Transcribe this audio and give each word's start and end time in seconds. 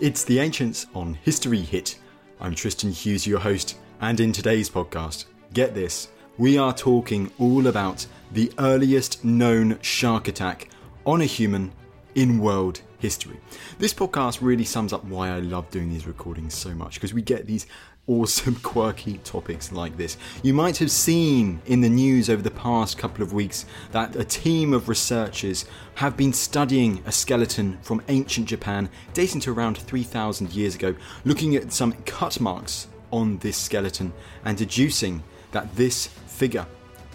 It's 0.00 0.24
The 0.24 0.40
Ancients 0.40 0.88
on 0.92 1.14
History 1.14 1.60
Hit. 1.60 2.00
I'm 2.40 2.56
Tristan 2.56 2.90
Hughes, 2.90 3.28
your 3.28 3.38
host, 3.38 3.78
and 4.00 4.18
in 4.18 4.32
today's 4.32 4.68
podcast, 4.68 5.26
get 5.52 5.72
this, 5.72 6.08
we 6.36 6.58
are 6.58 6.74
talking 6.74 7.30
all 7.38 7.68
about 7.68 8.04
the 8.32 8.52
earliest 8.58 9.24
known 9.24 9.78
shark 9.82 10.26
attack 10.26 10.68
on 11.06 11.20
a 11.20 11.24
human 11.26 11.70
in 12.16 12.40
world 12.40 12.80
history. 12.98 13.38
This 13.78 13.94
podcast 13.94 14.38
really 14.40 14.64
sums 14.64 14.92
up 14.92 15.04
why 15.04 15.28
I 15.28 15.38
love 15.38 15.70
doing 15.70 15.90
these 15.90 16.08
recordings 16.08 16.54
so 16.54 16.74
much 16.74 16.94
because 16.94 17.14
we 17.14 17.22
get 17.22 17.46
these 17.46 17.68
awesome, 18.06 18.54
quirky 18.62 19.18
topics 19.18 19.72
like 19.72 19.96
this. 19.96 20.16
You 20.42 20.54
might 20.54 20.76
have 20.78 20.90
seen 20.90 21.60
in 21.66 21.80
the 21.80 21.88
news 21.88 22.28
over 22.28 22.42
the 22.42 22.50
past 22.50 22.98
couple 22.98 23.22
of 23.22 23.32
weeks 23.32 23.66
that 23.92 24.16
a 24.16 24.24
team 24.24 24.72
of 24.72 24.88
researchers 24.88 25.64
have 25.96 26.16
been 26.16 26.32
studying 26.32 27.02
a 27.06 27.12
skeleton 27.12 27.78
from 27.82 28.02
ancient 28.08 28.48
Japan 28.48 28.88
dating 29.12 29.40
to 29.42 29.52
around 29.52 29.78
3000 29.78 30.52
years 30.52 30.74
ago, 30.74 30.94
looking 31.24 31.56
at 31.56 31.72
some 31.72 31.92
cut 32.04 32.40
marks 32.40 32.88
on 33.10 33.38
this 33.38 33.56
skeleton 33.56 34.12
and 34.44 34.58
deducing 34.58 35.22
that 35.52 35.74
this 35.76 36.06
figure 36.06 36.66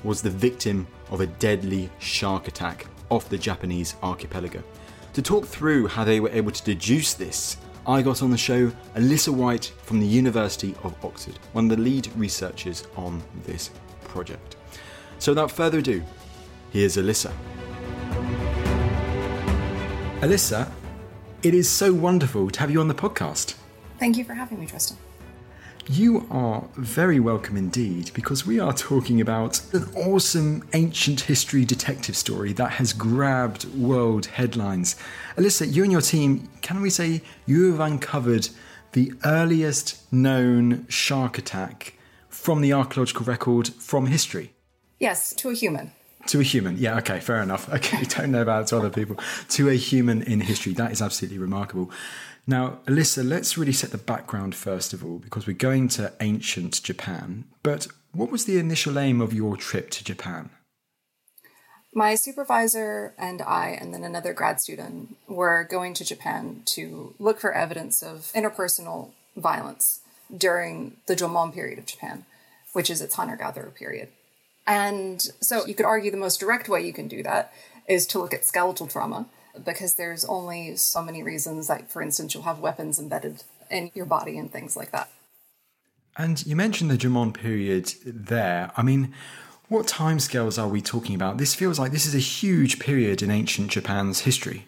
was 0.03 0.21
the 0.21 0.29
victim 0.29 0.87
of 1.11 1.21
a 1.21 1.27
deadly 1.27 1.89
shark 1.99 2.47
attack 2.47 2.85
off 3.09 3.29
the 3.29 3.37
Japanese 3.37 3.95
archipelago. 4.01 4.63
To 5.13 5.21
talk 5.21 5.45
through 5.45 5.87
how 5.87 6.03
they 6.03 6.19
were 6.19 6.29
able 6.29 6.51
to 6.51 6.63
deduce 6.63 7.13
this, 7.15 7.57
I 7.89 8.03
got 8.03 8.21
on 8.21 8.29
the 8.29 8.37
show 8.37 8.71
Alyssa 8.95 9.33
White 9.33 9.73
from 9.81 9.99
the 9.99 10.05
University 10.05 10.75
of 10.83 10.93
Oxford, 11.03 11.39
one 11.53 11.71
of 11.71 11.75
the 11.75 11.83
lead 11.83 12.07
researchers 12.15 12.85
on 12.95 13.23
this 13.47 13.71
project. 14.03 14.57
So 15.17 15.31
without 15.31 15.49
further 15.49 15.79
ado, 15.79 16.03
here's 16.69 16.97
Alyssa. 16.97 17.33
Alyssa, 20.19 20.71
it 21.41 21.55
is 21.55 21.67
so 21.67 21.91
wonderful 21.91 22.51
to 22.51 22.59
have 22.59 22.69
you 22.69 22.79
on 22.79 22.89
the 22.89 22.93
podcast. 22.93 23.55
Thank 23.97 24.17
you 24.17 24.23
for 24.23 24.35
having 24.35 24.59
me, 24.59 24.67
Tristan. 24.67 24.95
You 25.87 26.27
are 26.29 26.67
very 26.75 27.19
welcome 27.19 27.57
indeed 27.57 28.11
because 28.13 28.45
we 28.45 28.59
are 28.59 28.73
talking 28.73 29.21
about 29.21 29.61
an 29.73 29.89
awesome 29.95 30.67
ancient 30.73 31.21
history 31.21 31.65
detective 31.65 32.15
story 32.15 32.53
that 32.53 32.73
has 32.73 32.93
grabbed 32.93 33.65
world 33.75 34.27
headlines. 34.27 34.95
Alyssa, 35.35 35.71
you 35.73 35.83
and 35.83 35.91
your 35.91 36.01
team, 36.01 36.47
can 36.61 36.81
we 36.81 36.89
say 36.89 37.21
you 37.45 37.71
have 37.71 37.79
uncovered 37.79 38.49
the 38.91 39.13
earliest 39.25 40.11
known 40.11 40.85
shark 40.89 41.37
attack 41.37 41.93
from 42.27 42.61
the 42.61 42.73
archaeological 42.73 43.25
record 43.25 43.69
from 43.69 44.05
history? 44.05 44.53
Yes, 44.99 45.33
to 45.35 45.49
a 45.49 45.53
human. 45.53 45.91
To 46.27 46.39
a 46.39 46.43
human, 46.43 46.77
yeah, 46.77 46.97
okay, 46.97 47.19
fair 47.19 47.41
enough. 47.41 47.69
Okay, 47.73 48.03
don't 48.03 48.31
know 48.31 48.41
about 48.41 48.67
to 48.67 48.77
other 48.77 48.89
people. 48.89 49.17
To 49.49 49.69
a 49.69 49.75
human 49.75 50.21
in 50.23 50.41
history, 50.41 50.73
that 50.73 50.91
is 50.91 51.01
absolutely 51.01 51.39
remarkable. 51.39 51.91
Now, 52.45 52.79
Alyssa, 52.87 53.27
let's 53.27 53.57
really 53.57 53.73
set 53.73 53.91
the 53.91 53.97
background 53.97 54.55
first 54.55 54.93
of 54.93 55.05
all, 55.05 55.19
because 55.19 55.47
we're 55.47 55.53
going 55.53 55.87
to 55.89 56.13
ancient 56.19 56.81
Japan. 56.83 57.45
But 57.63 57.87
what 58.11 58.31
was 58.31 58.45
the 58.45 58.57
initial 58.57 58.97
aim 58.97 59.21
of 59.21 59.33
your 59.33 59.55
trip 59.55 59.91
to 59.91 60.03
Japan? 60.03 60.49
My 61.93 62.15
supervisor 62.15 63.13
and 63.17 63.41
I, 63.41 63.69
and 63.69 63.93
then 63.93 64.03
another 64.03 64.33
grad 64.33 64.61
student, 64.61 65.15
were 65.27 65.63
going 65.63 65.93
to 65.95 66.05
Japan 66.05 66.61
to 66.67 67.15
look 67.17 67.39
for 67.39 67.51
evidence 67.51 68.03
of 68.03 68.31
interpersonal 68.35 69.11
violence 69.35 70.01
during 70.35 70.97
the 71.07 71.15
Jomon 71.15 71.53
period 71.53 71.79
of 71.79 71.85
Japan, 71.85 72.25
which 72.73 72.89
is 72.89 73.01
its 73.01 73.15
hunter 73.15 73.35
gatherer 73.35 73.71
period. 73.71 74.09
And 74.67 75.21
so 75.41 75.65
you 75.65 75.73
could 75.73 75.85
argue 75.85 76.11
the 76.11 76.17
most 76.17 76.39
direct 76.39 76.69
way 76.69 76.85
you 76.85 76.93
can 76.93 77.07
do 77.07 77.23
that 77.23 77.51
is 77.87 78.05
to 78.07 78.19
look 78.19 78.33
at 78.33 78.45
skeletal 78.45 78.87
trauma 78.87 79.27
because 79.65 79.95
there's 79.95 80.23
only 80.25 80.75
so 80.75 81.01
many 81.01 81.23
reasons 81.23 81.67
like 81.69 81.89
for 81.89 82.01
instance 82.01 82.33
you'll 82.33 82.43
have 82.43 82.59
weapons 82.59 82.99
embedded 82.99 83.43
in 83.69 83.91
your 83.93 84.05
body 84.05 84.37
and 84.37 84.51
things 84.51 84.77
like 84.77 84.91
that. 84.91 85.09
And 86.15 86.45
you 86.45 86.55
mentioned 86.55 86.91
the 86.91 86.97
Jomon 86.97 87.33
period 87.33 87.93
there. 88.05 88.71
I 88.77 88.83
mean 88.83 89.13
what 89.67 89.87
timescales 89.87 90.61
are 90.61 90.67
we 90.67 90.81
talking 90.81 91.15
about? 91.15 91.37
This 91.37 91.53
feels 91.53 91.77
like 91.77 91.91
this 91.91 92.05
is 92.05 92.15
a 92.15 92.19
huge 92.19 92.79
period 92.79 93.21
in 93.21 93.29
ancient 93.29 93.71
japan's 93.71 94.21
history. 94.21 94.67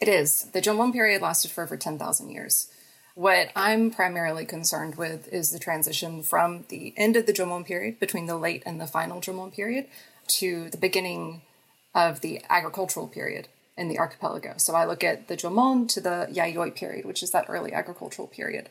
It 0.00 0.08
is. 0.08 0.50
The 0.52 0.60
Jomon 0.60 0.92
period 0.92 1.22
lasted 1.22 1.50
for 1.50 1.64
over 1.64 1.76
10,000 1.76 2.30
years 2.30 2.68
what 3.16 3.48
I'm 3.56 3.90
primarily 3.90 4.44
concerned 4.44 4.96
with 4.96 5.26
is 5.32 5.50
the 5.50 5.58
transition 5.58 6.22
from 6.22 6.66
the 6.68 6.92
end 6.98 7.16
of 7.16 7.24
the 7.24 7.32
Jomon 7.32 7.64
period, 7.64 7.98
between 7.98 8.26
the 8.26 8.36
late 8.36 8.62
and 8.66 8.78
the 8.78 8.86
final 8.86 9.22
Jomon 9.22 9.54
period, 9.54 9.86
to 10.28 10.68
the 10.68 10.76
beginning 10.76 11.40
of 11.94 12.20
the 12.20 12.42
agricultural 12.50 13.08
period 13.08 13.48
in 13.74 13.88
the 13.88 13.98
archipelago. 13.98 14.54
So 14.58 14.74
I 14.74 14.84
look 14.84 15.02
at 15.02 15.28
the 15.28 15.36
Jomon 15.36 15.88
to 15.94 16.00
the 16.02 16.28
Yayoi 16.30 16.74
period, 16.74 17.06
which 17.06 17.22
is 17.22 17.30
that 17.30 17.46
early 17.48 17.72
agricultural 17.72 18.28
period. 18.28 18.68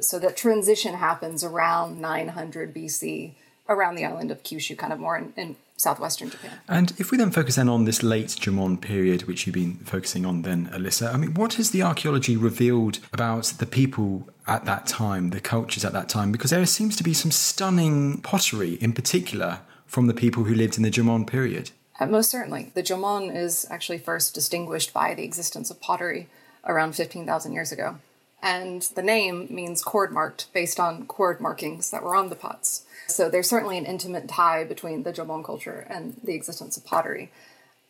So 0.00 0.20
that 0.20 0.36
transition 0.36 0.94
happens 0.94 1.42
around 1.42 2.00
900 2.00 2.72
BC 2.72 3.32
around 3.68 3.96
the 3.96 4.04
island 4.04 4.30
of 4.30 4.44
Kyushu, 4.44 4.78
kind 4.78 4.92
of 4.92 5.00
more 5.00 5.18
in, 5.18 5.32
in 5.36 5.56
southwestern 5.78 6.28
Japan. 6.28 6.58
And 6.68 6.92
if 6.98 7.10
we 7.10 7.16
then 7.16 7.30
focus 7.30 7.54
then 7.54 7.68
on 7.68 7.84
this 7.84 8.02
late 8.02 8.28
Jomon 8.28 8.80
period, 8.80 9.22
which 9.22 9.46
you've 9.46 9.54
been 9.54 9.76
focusing 9.76 10.26
on 10.26 10.42
then, 10.42 10.66
Alyssa, 10.66 11.14
I 11.14 11.16
mean, 11.16 11.34
what 11.34 11.54
has 11.54 11.70
the 11.70 11.82
archaeology 11.82 12.36
revealed 12.36 12.98
about 13.12 13.44
the 13.58 13.66
people 13.66 14.28
at 14.46 14.64
that 14.66 14.86
time, 14.86 15.30
the 15.30 15.40
cultures 15.40 15.84
at 15.84 15.92
that 15.92 16.08
time? 16.08 16.32
Because 16.32 16.50
there 16.50 16.66
seems 16.66 16.96
to 16.96 17.04
be 17.04 17.14
some 17.14 17.30
stunning 17.30 18.20
pottery 18.20 18.74
in 18.74 18.92
particular 18.92 19.60
from 19.86 20.08
the 20.08 20.14
people 20.14 20.44
who 20.44 20.54
lived 20.54 20.76
in 20.76 20.82
the 20.82 20.90
Jomon 20.90 21.26
period. 21.26 21.70
Uh, 22.00 22.06
most 22.06 22.30
certainly. 22.30 22.70
The 22.74 22.82
Jomon 22.82 23.34
is 23.34 23.66
actually 23.70 23.98
first 23.98 24.34
distinguished 24.34 24.92
by 24.92 25.14
the 25.14 25.24
existence 25.24 25.70
of 25.70 25.80
pottery 25.80 26.28
around 26.66 26.94
15,000 26.94 27.52
years 27.52 27.72
ago. 27.72 27.98
And 28.42 28.82
the 28.94 29.02
name 29.02 29.48
means 29.50 29.82
cord 29.82 30.12
marked 30.12 30.52
based 30.52 30.78
on 30.78 31.06
cord 31.06 31.40
markings 31.40 31.90
that 31.90 32.02
were 32.02 32.14
on 32.14 32.28
the 32.28 32.36
pots. 32.36 32.84
So 33.08 33.28
there's 33.28 33.48
certainly 33.48 33.78
an 33.78 33.86
intimate 33.86 34.28
tie 34.28 34.64
between 34.64 35.02
the 35.02 35.12
Jomon 35.12 35.44
culture 35.44 35.86
and 35.88 36.20
the 36.22 36.34
existence 36.34 36.76
of 36.76 36.84
pottery. 36.84 37.30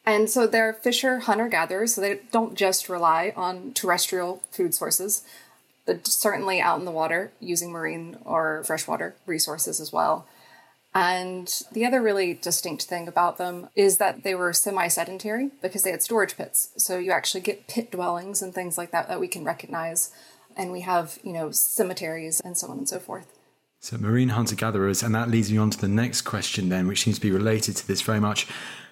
And 0.06 0.30
so 0.30 0.46
they're 0.46 0.72
fisher 0.72 1.18
hunter 1.18 1.48
gatherers, 1.48 1.94
so 1.94 2.00
they 2.00 2.20
don't 2.32 2.54
just 2.54 2.88
rely 2.88 3.32
on 3.36 3.74
terrestrial 3.74 4.42
food 4.50 4.74
sources, 4.74 5.22
but 5.84 6.06
certainly 6.06 6.60
out 6.60 6.78
in 6.78 6.86
the 6.86 6.90
water 6.90 7.32
using 7.40 7.72
marine 7.72 8.16
or 8.24 8.62
freshwater 8.64 9.16
resources 9.26 9.80
as 9.80 9.92
well. 9.92 10.26
And 10.94 11.62
the 11.72 11.84
other 11.84 12.00
really 12.00 12.32
distinct 12.34 12.84
thing 12.84 13.06
about 13.06 13.36
them 13.36 13.68
is 13.76 13.98
that 13.98 14.22
they 14.22 14.34
were 14.34 14.52
semi 14.52 14.88
sedentary 14.88 15.50
because 15.60 15.82
they 15.82 15.90
had 15.90 16.02
storage 16.02 16.36
pits. 16.36 16.70
So 16.76 16.98
you 16.98 17.12
actually 17.12 17.42
get 17.42 17.68
pit 17.68 17.90
dwellings 17.90 18.40
and 18.40 18.54
things 18.54 18.78
like 18.78 18.92
that 18.92 19.08
that 19.08 19.20
we 19.20 19.28
can 19.28 19.44
recognize. 19.44 20.10
And 20.56 20.72
we 20.72 20.80
have, 20.80 21.18
you 21.22 21.32
know, 21.32 21.50
cemeteries 21.50 22.40
and 22.40 22.56
so 22.56 22.68
on 22.68 22.78
and 22.78 22.88
so 22.88 22.98
forth. 22.98 23.37
So, 23.80 23.96
marine 23.96 24.30
hunter 24.30 24.56
gatherers, 24.56 25.02
and 25.02 25.14
that 25.14 25.30
leads 25.30 25.52
me 25.52 25.58
on 25.58 25.70
to 25.70 25.80
the 25.80 25.88
next 25.88 26.22
question, 26.22 26.68
then, 26.68 26.88
which 26.88 27.02
seems 27.02 27.16
to 27.16 27.22
be 27.22 27.30
related 27.30 27.76
to 27.76 27.86
this 27.86 28.02
very 28.02 28.20
much. 28.20 28.48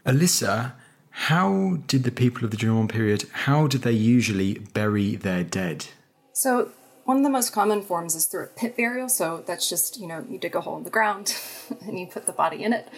Alyssa, 0.06 0.72
how 1.10 1.78
did 1.86 2.04
the 2.04 2.12
people 2.12 2.44
of 2.44 2.50
the 2.50 2.56
Jomon 2.56 2.88
period, 2.88 3.24
how 3.32 3.66
did 3.66 3.82
they 3.82 3.92
usually 3.92 4.58
bury 4.74 5.16
their 5.16 5.42
dead? 5.42 5.86
So, 6.32 6.70
one 7.06 7.16
of 7.16 7.22
the 7.22 7.30
most 7.30 7.50
common 7.50 7.82
forms 7.82 8.14
is 8.14 8.26
through 8.26 8.44
a 8.44 8.48
pit 8.48 8.76
burial. 8.76 9.08
So 9.08 9.42
that's 9.46 9.68
just, 9.68 9.98
you 9.98 10.08
know, 10.08 10.24
you 10.28 10.38
dig 10.38 10.56
a 10.56 10.60
hole 10.60 10.76
in 10.76 10.82
the 10.82 10.90
ground 10.90 11.36
and 11.86 11.98
you 11.98 12.06
put 12.06 12.26
the 12.26 12.32
body 12.32 12.64
in 12.64 12.72
it. 12.72 12.88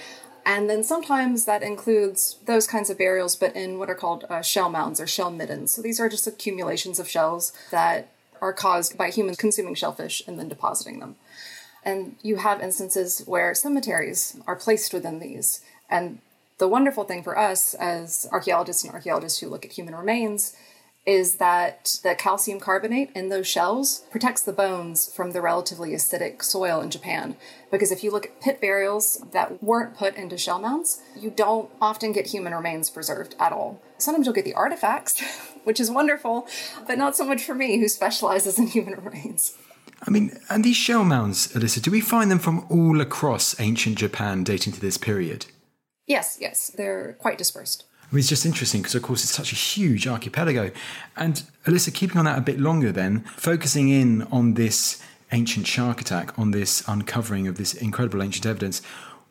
And 0.46 0.68
then 0.68 0.82
sometimes 0.82 1.44
that 1.44 1.62
includes 1.62 2.38
those 2.46 2.66
kinds 2.66 2.88
of 2.88 2.96
burials, 2.96 3.36
but 3.36 3.54
in 3.54 3.78
what 3.78 3.90
are 3.90 3.94
called 3.94 4.24
uh, 4.30 4.40
shell 4.40 4.70
mounds 4.70 4.98
or 4.98 5.06
shell 5.06 5.30
middens. 5.30 5.72
So 5.72 5.82
these 5.82 6.00
are 6.00 6.08
just 6.08 6.26
accumulations 6.26 6.98
of 6.98 7.06
shells 7.06 7.52
that 7.70 8.08
are 8.40 8.54
caused 8.54 8.96
by 8.96 9.10
humans 9.10 9.36
consuming 9.36 9.74
shellfish 9.74 10.22
and 10.26 10.38
then 10.38 10.48
depositing 10.48 11.00
them. 11.00 11.16
And 11.84 12.16
you 12.22 12.36
have 12.36 12.60
instances 12.60 13.22
where 13.26 13.54
cemeteries 13.54 14.36
are 14.46 14.56
placed 14.56 14.92
within 14.92 15.18
these. 15.18 15.62
And 15.88 16.20
the 16.58 16.68
wonderful 16.68 17.04
thing 17.04 17.22
for 17.22 17.38
us 17.38 17.74
as 17.74 18.28
archaeologists 18.32 18.84
and 18.84 18.92
archaeologists 18.92 19.40
who 19.40 19.48
look 19.48 19.64
at 19.64 19.72
human 19.72 19.94
remains 19.94 20.56
is 21.08 21.36
that 21.36 21.98
the 22.02 22.14
calcium 22.14 22.60
carbonate 22.60 23.10
in 23.14 23.30
those 23.30 23.46
shells 23.46 24.00
protects 24.10 24.42
the 24.42 24.52
bones 24.52 25.10
from 25.10 25.30
the 25.30 25.40
relatively 25.40 25.92
acidic 25.92 26.42
soil 26.42 26.82
in 26.82 26.90
Japan. 26.90 27.34
Because 27.70 27.90
if 27.90 28.04
you 28.04 28.10
look 28.10 28.26
at 28.26 28.40
pit 28.42 28.60
burials 28.60 29.24
that 29.32 29.62
weren't 29.62 29.96
put 29.96 30.16
into 30.16 30.36
shell 30.36 30.58
mounds, 30.58 31.00
you 31.18 31.30
don't 31.30 31.70
often 31.80 32.12
get 32.12 32.26
human 32.26 32.52
remains 32.52 32.90
preserved 32.90 33.34
at 33.40 33.52
all. 33.52 33.80
Sometimes 33.96 34.26
you'll 34.26 34.34
get 34.34 34.44
the 34.44 34.52
artifacts, 34.52 35.18
which 35.64 35.80
is 35.80 35.90
wonderful, 35.90 36.46
but 36.86 36.98
not 36.98 37.16
so 37.16 37.24
much 37.24 37.42
for 37.42 37.54
me, 37.54 37.78
who 37.78 37.88
specializes 37.88 38.58
in 38.58 38.66
human 38.66 38.94
remains. 39.02 39.56
I 40.06 40.10
mean, 40.10 40.38
and 40.48 40.64
these 40.64 40.76
shell 40.76 41.04
mounds, 41.04 41.48
Alyssa, 41.54 41.82
do 41.82 41.90
we 41.90 42.00
find 42.00 42.30
them 42.30 42.38
from 42.38 42.64
all 42.68 43.00
across 43.00 43.58
ancient 43.60 43.98
Japan 43.98 44.44
dating 44.44 44.72
to 44.74 44.80
this 44.80 44.96
period? 44.96 45.46
Yes, 46.06 46.38
yes, 46.40 46.68
they're 46.68 47.16
quite 47.18 47.36
dispersed. 47.36 47.84
I 48.10 48.14
mean, 48.14 48.20
it's 48.20 48.28
just 48.28 48.46
interesting 48.46 48.80
because, 48.80 48.94
of 48.94 49.02
course, 49.02 49.22
it's 49.22 49.32
such 49.32 49.52
a 49.52 49.56
huge 49.56 50.06
archipelago. 50.06 50.70
And 51.16 51.42
Alyssa, 51.66 51.92
keeping 51.92 52.16
on 52.16 52.24
that 52.24 52.38
a 52.38 52.42
bit 52.42 52.58
longer, 52.58 52.90
then, 52.90 53.20
focusing 53.36 53.90
in 53.90 54.22
on 54.32 54.54
this 54.54 55.02
ancient 55.30 55.66
shark 55.66 56.00
attack, 56.00 56.38
on 56.38 56.52
this 56.52 56.82
uncovering 56.88 57.46
of 57.46 57.58
this 57.58 57.74
incredible 57.74 58.22
ancient 58.22 58.46
evidence, 58.46 58.80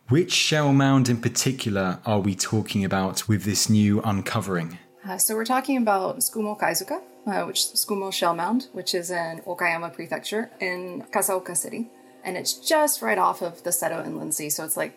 which 0.10 0.32
shell 0.32 0.74
mound 0.74 1.10
in 1.10 1.18
particular 1.18 2.00
are 2.06 2.20
we 2.20 2.36
talking 2.36 2.86
about 2.86 3.28
with 3.28 3.44
this 3.44 3.68
new 3.68 4.00
uncovering? 4.04 4.78
Uh, 5.08 5.18
so 5.18 5.36
we're 5.36 5.46
talking 5.46 5.78
about 5.78 6.18
Tsukumo 6.18 6.60
Kaizuka, 6.60 7.02
uh, 7.28 7.44
which 7.44 7.60
Tsukumo 7.60 8.12
Shell 8.12 8.36
Mound, 8.36 8.68
which 8.72 8.96
is 8.96 9.12
in 9.12 9.42
Okayama 9.46 9.94
Prefecture 9.94 10.50
in 10.60 11.04
Kasaoka 11.14 11.56
City. 11.56 11.90
And 12.24 12.38
it's 12.38 12.54
just 12.54 13.02
right 13.02 13.18
off 13.18 13.42
of 13.42 13.64
the 13.64 13.70
Seto 13.70 14.06
Inland 14.06 14.34
Sea, 14.34 14.50
so 14.50 14.64
it's 14.64 14.78
like, 14.78 14.94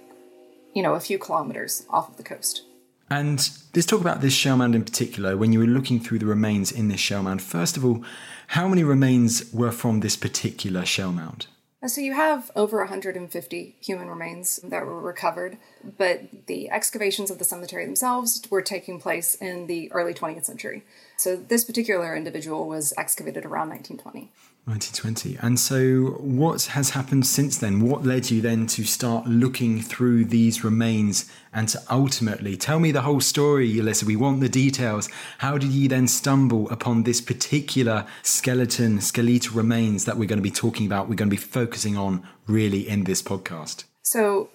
you 0.74 0.82
know, 0.82 0.94
a 0.94 1.00
few 1.00 1.18
kilometers 1.18 1.86
off 1.90 2.08
of 2.08 2.16
the 2.16 2.22
coast. 2.22 2.62
And 3.10 3.38
let's 3.74 3.86
talk 3.86 4.00
about 4.00 4.20
this 4.20 4.32
shell 4.32 4.56
mound 4.56 4.76
in 4.76 4.84
particular. 4.84 5.36
When 5.36 5.52
you 5.52 5.58
were 5.58 5.66
looking 5.66 5.98
through 5.98 6.20
the 6.20 6.26
remains 6.26 6.70
in 6.70 6.88
this 6.88 7.00
shell 7.00 7.24
mound, 7.24 7.42
first 7.42 7.76
of 7.76 7.84
all, 7.84 8.04
how 8.48 8.68
many 8.68 8.84
remains 8.84 9.52
were 9.52 9.72
from 9.72 10.00
this 10.00 10.16
particular 10.16 10.84
shell 10.84 11.10
mound? 11.10 11.48
Uh, 11.82 11.88
so 11.88 12.00
you 12.00 12.12
have 12.12 12.50
over 12.54 12.78
150 12.78 13.76
human 13.80 14.08
remains 14.08 14.60
that 14.62 14.84
were 14.84 15.00
recovered, 15.00 15.56
but 15.98 16.46
the 16.46 16.70
excavations 16.70 17.30
of 17.30 17.38
the 17.38 17.44
cemetery 17.44 17.84
themselves 17.84 18.42
were 18.50 18.62
taking 18.62 19.00
place 19.00 19.34
in 19.34 19.66
the 19.66 19.90
early 19.92 20.12
20th 20.12 20.44
century. 20.44 20.84
So 21.20 21.36
this 21.36 21.64
particular 21.64 22.16
individual 22.16 22.66
was 22.66 22.94
excavated 22.96 23.44
around 23.44 23.68
1920. 23.68 24.32
1920. 24.64 25.36
And 25.46 25.60
so, 25.60 26.16
what 26.18 26.62
has 26.76 26.90
happened 26.90 27.26
since 27.26 27.58
then? 27.58 27.80
What 27.80 28.04
led 28.06 28.30
you 28.30 28.40
then 28.40 28.66
to 28.68 28.84
start 28.84 29.26
looking 29.26 29.82
through 29.82 30.24
these 30.24 30.64
remains 30.64 31.30
and 31.52 31.68
to 31.68 31.82
ultimately 31.90 32.56
tell 32.56 32.78
me 32.78 32.90
the 32.90 33.02
whole 33.02 33.20
story, 33.20 33.70
Alyssa? 33.74 34.04
We 34.04 34.16
want 34.16 34.40
the 34.40 34.48
details. 34.48 35.10
How 35.38 35.58
did 35.58 35.72
you 35.72 35.88
then 35.88 36.08
stumble 36.08 36.70
upon 36.70 37.02
this 37.02 37.20
particular 37.20 38.06
skeleton, 38.22 39.02
skeletal 39.02 39.54
remains 39.54 40.06
that 40.06 40.16
we're 40.16 40.28
going 40.28 40.38
to 40.38 40.42
be 40.42 40.50
talking 40.50 40.86
about? 40.86 41.08
We're 41.08 41.16
going 41.16 41.30
to 41.30 41.36
be 41.36 41.42
focusing 41.42 41.98
on 41.98 42.26
really 42.46 42.88
in 42.88 43.04
this 43.04 43.22
podcast. 43.22 43.84
So, 44.02 44.48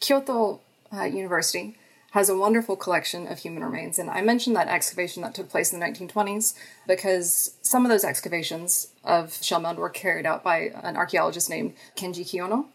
Kyoto 0.00 0.60
uh, 0.92 1.04
University 1.04 1.76
has 2.12 2.28
a 2.28 2.36
wonderful 2.36 2.76
collection 2.76 3.26
of 3.28 3.38
human 3.38 3.62
remains. 3.62 3.98
And 3.98 4.10
I 4.10 4.20
mentioned 4.20 4.56
that 4.56 4.68
excavation 4.68 5.22
that 5.22 5.34
took 5.34 5.48
place 5.48 5.72
in 5.72 5.78
the 5.78 5.86
1920s 5.86 6.54
because 6.86 7.54
some 7.62 7.84
of 7.84 7.90
those 7.90 8.04
excavations 8.04 8.88
of 9.04 9.34
shell 9.42 9.60
mound 9.60 9.78
were 9.78 9.88
carried 9.88 10.26
out 10.26 10.42
by 10.42 10.72
an 10.82 10.96
archaeologist 10.96 11.48
named 11.48 11.74
Kenji 11.96 12.24
Kiyono. 12.24 12.66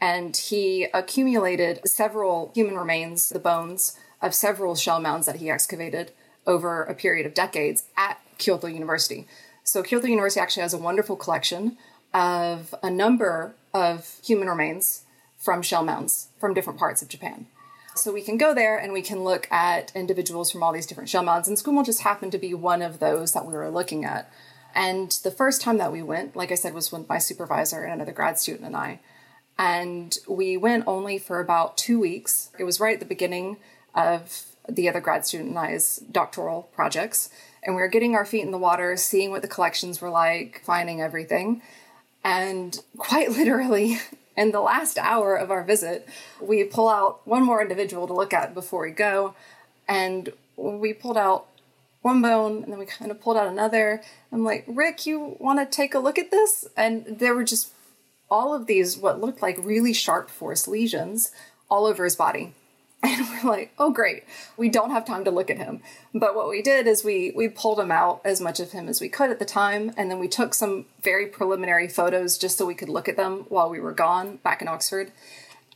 And 0.00 0.36
he 0.36 0.86
accumulated 0.94 1.80
several 1.86 2.50
human 2.54 2.76
remains, 2.76 3.28
the 3.28 3.38
bones 3.38 3.98
of 4.22 4.34
several 4.34 4.74
shell 4.74 5.00
mounds 5.00 5.26
that 5.26 5.36
he 5.36 5.50
excavated 5.50 6.12
over 6.46 6.82
a 6.84 6.94
period 6.94 7.26
of 7.26 7.34
decades 7.34 7.84
at 7.96 8.20
Kyoto 8.38 8.68
University. 8.68 9.26
So, 9.64 9.82
Kyoto 9.82 10.06
University 10.06 10.40
actually 10.40 10.62
has 10.62 10.72
a 10.72 10.78
wonderful 10.78 11.16
collection 11.16 11.76
of 12.14 12.74
a 12.82 12.90
number 12.90 13.54
of 13.74 14.18
human 14.24 14.48
remains 14.48 15.04
from 15.36 15.62
shell 15.62 15.84
mounds 15.84 16.28
from 16.38 16.54
different 16.54 16.78
parts 16.78 17.02
of 17.02 17.08
Japan. 17.08 17.46
So 18.00 18.12
we 18.12 18.22
can 18.22 18.36
go 18.36 18.54
there 18.54 18.78
and 18.78 18.92
we 18.92 19.02
can 19.02 19.24
look 19.24 19.50
at 19.50 19.92
individuals 19.94 20.50
from 20.50 20.62
all 20.62 20.72
these 20.72 20.86
different 20.86 21.08
shell 21.08 21.22
mounds. 21.22 21.48
And 21.48 21.56
Tsukumo 21.56 21.84
just 21.84 22.02
happened 22.02 22.32
to 22.32 22.38
be 22.38 22.54
one 22.54 22.82
of 22.82 22.98
those 22.98 23.32
that 23.32 23.46
we 23.46 23.52
were 23.52 23.70
looking 23.70 24.04
at. 24.04 24.30
And 24.74 25.10
the 25.24 25.30
first 25.30 25.60
time 25.60 25.78
that 25.78 25.92
we 25.92 26.02
went, 26.02 26.36
like 26.36 26.52
I 26.52 26.54
said, 26.54 26.74
was 26.74 26.92
with 26.92 27.08
my 27.08 27.18
supervisor 27.18 27.82
and 27.82 27.94
another 27.94 28.12
grad 28.12 28.38
student 28.38 28.66
and 28.66 28.76
I. 28.76 29.00
And 29.58 30.16
we 30.28 30.56
went 30.56 30.84
only 30.86 31.18
for 31.18 31.40
about 31.40 31.76
two 31.76 31.98
weeks. 31.98 32.50
It 32.58 32.64
was 32.64 32.78
right 32.78 32.94
at 32.94 33.00
the 33.00 33.06
beginning 33.06 33.56
of 33.94 34.44
the 34.68 34.88
other 34.88 35.00
grad 35.00 35.26
student 35.26 35.50
and 35.50 35.58
I's 35.58 35.96
doctoral 36.12 36.70
projects. 36.74 37.30
And 37.62 37.74
we 37.74 37.82
were 37.82 37.88
getting 37.88 38.14
our 38.14 38.24
feet 38.24 38.44
in 38.44 38.52
the 38.52 38.58
water, 38.58 38.96
seeing 38.96 39.30
what 39.30 39.42
the 39.42 39.48
collections 39.48 40.00
were 40.00 40.10
like, 40.10 40.62
finding 40.64 41.00
everything. 41.00 41.62
And 42.22 42.78
quite 42.98 43.30
literally, 43.32 43.98
in 44.38 44.52
the 44.52 44.60
last 44.60 44.98
hour 44.98 45.34
of 45.34 45.50
our 45.50 45.64
visit, 45.64 46.08
we 46.40 46.62
pull 46.62 46.88
out 46.88 47.26
one 47.26 47.42
more 47.42 47.60
individual 47.60 48.06
to 48.06 48.12
look 48.12 48.32
at 48.32 48.54
before 48.54 48.82
we 48.82 48.92
go. 48.92 49.34
And 49.88 50.32
we 50.56 50.92
pulled 50.92 51.16
out 51.16 51.46
one 52.02 52.22
bone 52.22 52.62
and 52.62 52.72
then 52.72 52.78
we 52.78 52.86
kind 52.86 53.10
of 53.10 53.20
pulled 53.20 53.36
out 53.36 53.48
another. 53.48 54.00
I'm 54.30 54.44
like, 54.44 54.64
Rick, 54.68 55.06
you 55.06 55.36
want 55.40 55.58
to 55.58 55.66
take 55.66 55.92
a 55.92 55.98
look 55.98 56.18
at 56.18 56.30
this? 56.30 56.68
And 56.76 57.18
there 57.18 57.34
were 57.34 57.42
just 57.42 57.72
all 58.30 58.54
of 58.54 58.66
these, 58.66 58.96
what 58.96 59.20
looked 59.20 59.42
like 59.42 59.58
really 59.60 59.92
sharp 59.92 60.30
force 60.30 60.68
lesions 60.68 61.32
all 61.68 61.84
over 61.84 62.04
his 62.04 62.14
body. 62.14 62.54
And 63.02 63.26
we're 63.28 63.48
like, 63.48 63.72
oh 63.78 63.90
great, 63.90 64.24
we 64.56 64.68
don't 64.68 64.90
have 64.90 65.04
time 65.04 65.24
to 65.24 65.30
look 65.30 65.50
at 65.50 65.56
him. 65.56 65.80
But 66.12 66.34
what 66.34 66.48
we 66.48 66.62
did 66.62 66.88
is 66.88 67.04
we 67.04 67.32
we 67.34 67.48
pulled 67.48 67.78
him 67.78 67.92
out 67.92 68.20
as 68.24 68.40
much 68.40 68.58
of 68.58 68.72
him 68.72 68.88
as 68.88 69.00
we 69.00 69.08
could 69.08 69.30
at 69.30 69.38
the 69.38 69.44
time, 69.44 69.92
and 69.96 70.10
then 70.10 70.18
we 70.18 70.26
took 70.26 70.52
some 70.52 70.86
very 71.00 71.26
preliminary 71.26 71.86
photos 71.86 72.36
just 72.36 72.58
so 72.58 72.66
we 72.66 72.74
could 72.74 72.88
look 72.88 73.08
at 73.08 73.16
them 73.16 73.46
while 73.48 73.70
we 73.70 73.78
were 73.78 73.92
gone 73.92 74.38
back 74.38 74.60
in 74.60 74.66
Oxford. 74.66 75.12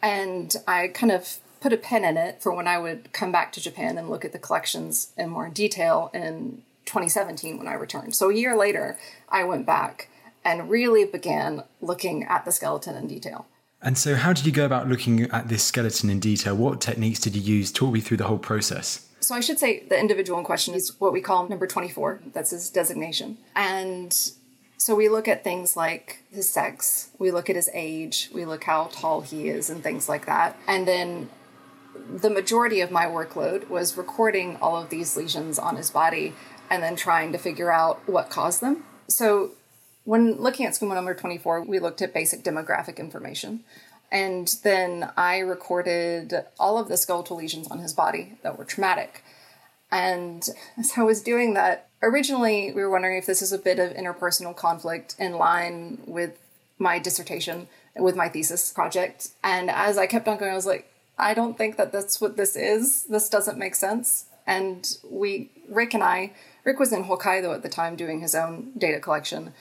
And 0.02 0.52
I 0.66 0.88
kind 0.88 1.12
of 1.12 1.38
put 1.60 1.72
a 1.72 1.76
pin 1.76 2.04
in 2.04 2.16
it 2.16 2.42
for 2.42 2.52
when 2.52 2.66
I 2.66 2.78
would 2.78 3.12
come 3.12 3.30
back 3.30 3.52
to 3.52 3.60
Japan 3.60 3.96
and 3.96 4.10
look 4.10 4.25
at 4.25 4.32
the 4.32 4.38
collections 4.38 5.12
in 5.16 5.30
more 5.30 5.48
detail 5.48 6.10
in 6.12 6.62
2017 6.86 7.56
when 7.56 7.68
I 7.68 7.75
returned. 7.75 8.16
So 8.16 8.30
a 8.30 8.34
year 8.34 8.56
later, 8.56 8.98
I 9.28 9.44
went 9.44 9.64
back 9.64 10.08
and 10.44 10.68
really 10.68 11.04
began 11.04 11.62
looking 11.80 12.25
at 12.25 12.44
the 12.44 12.50
skeleton 12.50 12.96
in 12.96 13.06
detail. 13.06 13.46
And 13.82 13.99
so, 13.99 14.14
how 14.14 14.32
did 14.32 14.46
you 14.46 14.52
go 14.52 14.64
about 14.64 14.88
looking 14.88 15.23
at 15.32 15.49
this 15.49 15.64
skeleton 15.64 16.08
in 16.08 16.20
detail? 16.20 16.55
What 16.55 16.81
techniques 16.81 17.19
did 17.19 17.34
you 17.34 17.43
use? 17.43 17.73
Talk 17.73 17.93
me 17.93 18.00
through 18.00 18.19
the 18.19 18.25
whole 18.25 18.38
process. 18.38 19.08
So, 19.19 19.34
I 19.34 19.40
should 19.40 19.58
say 19.58 19.81
the 19.88 19.99
individual 19.99 20.38
in 20.38 20.44
question 20.44 20.75
is 20.75 21.00
what 21.00 21.12
we 21.12 21.20
call 21.20 21.49
number 21.49 21.67
24. 21.67 22.20
That's 22.32 22.50
his 22.50 22.70
designation. 22.70 23.38
And 23.56 24.17
so, 24.76 24.94
we 24.94 25.08
look 25.08 25.26
at 25.26 25.43
things 25.43 25.76
like 25.76 26.23
his 26.31 26.49
sex, 26.49 27.11
we 27.19 27.32
look 27.32 27.50
at 27.50 27.56
his 27.56 27.69
age, 27.75 28.31
we 28.32 28.44
look 28.44 28.62
how 28.64 28.84
tall 28.93 29.23
he 29.23 29.49
is, 29.49 29.69
and 29.69 29.82
things 29.82 30.08
like 30.08 30.26
that. 30.26 30.56
And 30.69 30.87
then 30.87 31.28
the 32.08 32.31
majority 32.31 32.81
of 32.81 32.93
my 32.93 33.06
workload 33.06 33.69
was 33.69 33.96
recording 33.96 34.56
all 34.62 34.81
of 34.81 34.90
these 34.90 35.17
lesions 35.17 35.58
on 35.58 35.76
his 35.76 35.90
body 35.90 36.35
and 36.70 36.82
then 36.82 36.94
trying 36.94 37.33
to 37.33 37.38
figure 37.38 37.71
out 37.71 38.00
what 38.09 38.30
caused 38.30 38.61
them. 38.61 38.85
So, 39.09 39.50
when 40.04 40.40
looking 40.40 40.66
at 40.66 40.73
Tsukumo 40.73 40.94
number 40.94 41.14
24, 41.14 41.62
we 41.62 41.78
looked 41.78 42.02
at 42.02 42.14
basic 42.14 42.42
demographic 42.42 42.99
information. 42.99 43.64
And 44.11 44.54
then 44.62 45.11
I 45.16 45.38
recorded 45.38 46.35
all 46.59 46.78
of 46.78 46.88
the 46.88 46.97
skeletal 46.97 47.37
lesions 47.38 47.68
on 47.68 47.78
his 47.78 47.94
body 47.94 48.35
that 48.42 48.59
were 48.59 48.64
traumatic. 48.64 49.25
And 49.90 50.47
as 50.78 50.92
I 50.97 51.02
was 51.02 51.23
doing 51.23 51.54
that, 51.54 51.88
originally 52.02 52.73
we 52.73 52.82
were 52.82 52.90
wondering 52.90 53.16
if 53.16 53.26
this 53.26 53.42
is 53.42 53.52
a 53.52 53.59
bit 53.59 53.78
of 53.78 53.92
interpersonal 53.92 54.54
conflict 54.54 55.14
in 55.18 55.32
line 55.35 56.02
with 56.06 56.38
my 56.78 56.99
dissertation, 56.99 57.68
with 57.97 58.16
my 58.16 58.28
thesis 58.28 58.71
project. 58.71 59.28
And 59.42 59.71
as 59.71 59.97
I 59.97 60.06
kept 60.06 60.28
on 60.28 60.38
going, 60.38 60.52
I 60.52 60.56
was 60.56 60.66
like, 60.66 60.90
I 61.18 61.35
don't 61.35 61.56
think 61.56 61.76
that 61.76 61.92
that's 61.92 62.21
what 62.21 62.37
this 62.37 62.56
is. 62.56 63.04
This 63.04 63.28
doesn't 63.28 63.59
make 63.59 63.75
sense. 63.75 64.26
And 64.47 64.97
we, 65.09 65.50
Rick 65.68 65.94
and 65.94 66.02
I, 66.02 66.32
Rick 66.64 66.78
was 66.78 66.92
in 66.92 67.04
Hokkaido 67.04 67.54
at 67.54 67.62
the 67.62 67.68
time 67.68 67.97
doing 67.97 68.21
his 68.21 68.35
own 68.35 68.73
data 68.76 69.00
collection 69.00 69.52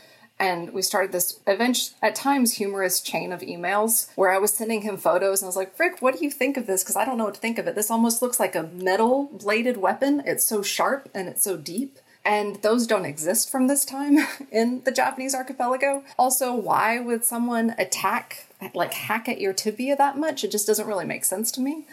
and 0.41 0.73
we 0.73 0.81
started 0.81 1.11
this 1.11 1.39
event 1.45 1.93
at 2.01 2.15
times 2.15 2.53
humorous 2.53 2.99
chain 2.99 3.31
of 3.31 3.41
emails 3.41 4.09
where 4.15 4.31
I 4.31 4.39
was 4.39 4.51
sending 4.51 4.81
him 4.81 4.97
photos 4.97 5.41
and 5.41 5.45
I 5.45 5.49
was 5.49 5.55
like, 5.55 5.77
Rick, 5.77 6.01
what 6.01 6.17
do 6.17 6.25
you 6.25 6.31
think 6.31 6.57
of 6.57 6.65
this? 6.65 6.81
Because 6.81 6.95
I 6.95 7.05
don't 7.05 7.19
know 7.19 7.25
what 7.25 7.35
to 7.35 7.39
think 7.39 7.59
of 7.59 7.67
it. 7.67 7.75
This 7.75 7.91
almost 7.91 8.23
looks 8.23 8.39
like 8.39 8.55
a 8.55 8.63
metal 8.63 9.29
bladed 9.31 9.77
weapon. 9.77 10.23
It's 10.25 10.43
so 10.43 10.63
sharp 10.63 11.09
and 11.13 11.27
it's 11.27 11.43
so 11.43 11.57
deep. 11.57 11.99
And 12.25 12.55
those 12.63 12.87
don't 12.87 13.05
exist 13.05 13.51
from 13.51 13.67
this 13.67 13.85
time 13.85 14.17
in 14.51 14.81
the 14.83 14.91
Japanese 14.91 15.35
archipelago. 15.35 16.03
Also, 16.17 16.55
why 16.55 16.99
would 16.99 17.23
someone 17.23 17.75
attack, 17.77 18.47
like 18.73 18.93
hack 18.93 19.29
at 19.29 19.39
your 19.39 19.53
tibia 19.53 19.95
that 19.95 20.17
much? 20.17 20.43
It 20.43 20.49
just 20.49 20.65
doesn't 20.65 20.87
really 20.87 21.05
make 21.05 21.23
sense 21.23 21.51
to 21.51 21.61
me. 21.61 21.85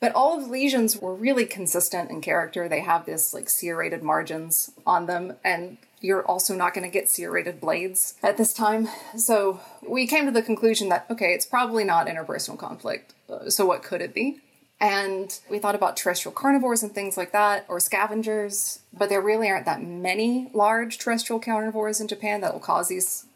But 0.00 0.14
all 0.14 0.38
of 0.38 0.46
the 0.46 0.50
lesions 0.50 0.96
were 0.96 1.14
really 1.14 1.44
consistent 1.44 2.10
in 2.10 2.22
character. 2.22 2.68
They 2.68 2.80
have 2.80 3.04
this 3.04 3.34
like 3.34 3.50
serrated 3.50 4.02
margins 4.02 4.70
on 4.86 5.06
them, 5.06 5.34
and 5.44 5.76
you're 6.00 6.24
also 6.24 6.54
not 6.54 6.72
going 6.72 6.84
to 6.84 6.90
get 6.90 7.10
serrated 7.10 7.60
blades 7.60 8.14
at 8.22 8.38
this 8.38 8.54
time. 8.54 8.88
So 9.16 9.60
we 9.86 10.06
came 10.06 10.24
to 10.24 10.32
the 10.32 10.42
conclusion 10.42 10.88
that, 10.88 11.04
okay, 11.10 11.32
it's 11.34 11.44
probably 11.44 11.84
not 11.84 12.06
interpersonal 12.06 12.58
conflict. 12.58 13.12
Uh, 13.28 13.50
so 13.50 13.66
what 13.66 13.82
could 13.82 14.00
it 14.00 14.14
be? 14.14 14.40
And 14.80 15.38
we 15.50 15.58
thought 15.58 15.74
about 15.74 15.98
terrestrial 15.98 16.32
carnivores 16.32 16.82
and 16.82 16.92
things 16.92 17.18
like 17.18 17.32
that, 17.32 17.66
or 17.68 17.78
scavengers, 17.80 18.80
but 18.94 19.10
there 19.10 19.20
really 19.20 19.50
aren't 19.50 19.66
that 19.66 19.82
many 19.82 20.50
large 20.54 20.96
terrestrial 20.96 21.38
carnivores 21.38 22.00
in 22.00 22.08
Japan 22.08 22.40
that 22.40 22.54
will 22.54 22.60
cause 22.60 22.88
these 22.88 23.26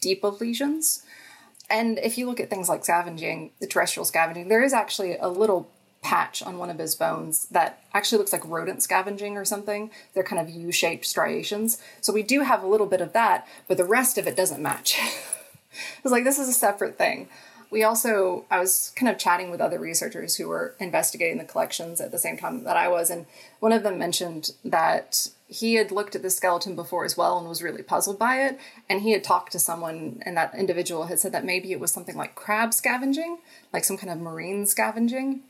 deep 0.00 0.22
of 0.22 0.40
lesions. 0.40 1.02
And 1.68 1.98
if 1.98 2.16
you 2.16 2.26
look 2.26 2.38
at 2.38 2.48
things 2.48 2.68
like 2.68 2.84
scavenging, 2.84 3.50
the 3.58 3.66
terrestrial 3.66 4.04
scavenging, 4.04 4.46
there 4.46 4.62
is 4.62 4.72
actually 4.72 5.16
a 5.16 5.28
little 5.28 5.68
patch 6.04 6.42
on 6.42 6.58
one 6.58 6.70
of 6.70 6.78
his 6.78 6.94
bones 6.94 7.46
that 7.46 7.82
actually 7.94 8.18
looks 8.18 8.32
like 8.32 8.46
rodent 8.46 8.82
scavenging 8.82 9.36
or 9.36 9.44
something. 9.44 9.90
They're 10.12 10.22
kind 10.22 10.40
of 10.40 10.54
U 10.54 10.70
shaped 10.70 11.06
striations. 11.06 11.78
So 12.00 12.12
we 12.12 12.22
do 12.22 12.42
have 12.42 12.62
a 12.62 12.68
little 12.68 12.86
bit 12.86 13.00
of 13.00 13.14
that, 13.14 13.48
but 13.66 13.78
the 13.78 13.84
rest 13.84 14.18
of 14.18 14.28
it 14.28 14.36
doesn't 14.36 14.62
match. 14.62 14.98
I 15.00 16.00
was 16.04 16.12
like, 16.12 16.22
this 16.22 16.38
is 16.38 16.48
a 16.48 16.52
separate 16.52 16.98
thing. 16.98 17.28
We 17.70 17.82
also, 17.82 18.44
I 18.50 18.60
was 18.60 18.92
kind 18.94 19.10
of 19.10 19.18
chatting 19.18 19.50
with 19.50 19.60
other 19.60 19.80
researchers 19.80 20.36
who 20.36 20.46
were 20.46 20.76
investigating 20.78 21.38
the 21.38 21.44
collections 21.44 22.00
at 22.00 22.12
the 22.12 22.18
same 22.18 22.36
time 22.36 22.62
that 22.64 22.76
I 22.76 22.86
was, 22.86 23.10
and 23.10 23.26
one 23.58 23.72
of 23.72 23.82
them 23.82 23.98
mentioned 23.98 24.50
that 24.64 25.28
he 25.48 25.74
had 25.74 25.90
looked 25.90 26.14
at 26.14 26.22
the 26.22 26.30
skeleton 26.30 26.76
before 26.76 27.04
as 27.04 27.16
well 27.16 27.38
and 27.38 27.48
was 27.48 27.62
really 27.62 27.82
puzzled 27.82 28.18
by 28.18 28.42
it. 28.42 28.60
And 28.88 29.02
he 29.02 29.10
had 29.10 29.24
talked 29.24 29.50
to 29.52 29.58
someone, 29.58 30.22
and 30.24 30.36
that 30.36 30.54
individual 30.54 31.06
had 31.06 31.18
said 31.18 31.32
that 31.32 31.44
maybe 31.44 31.72
it 31.72 31.80
was 31.80 31.90
something 31.90 32.16
like 32.16 32.36
crab 32.36 32.72
scavenging, 32.72 33.38
like 33.72 33.84
some 33.84 33.96
kind 33.96 34.12
of 34.12 34.20
marine 34.20 34.66
scavenging. 34.66 35.40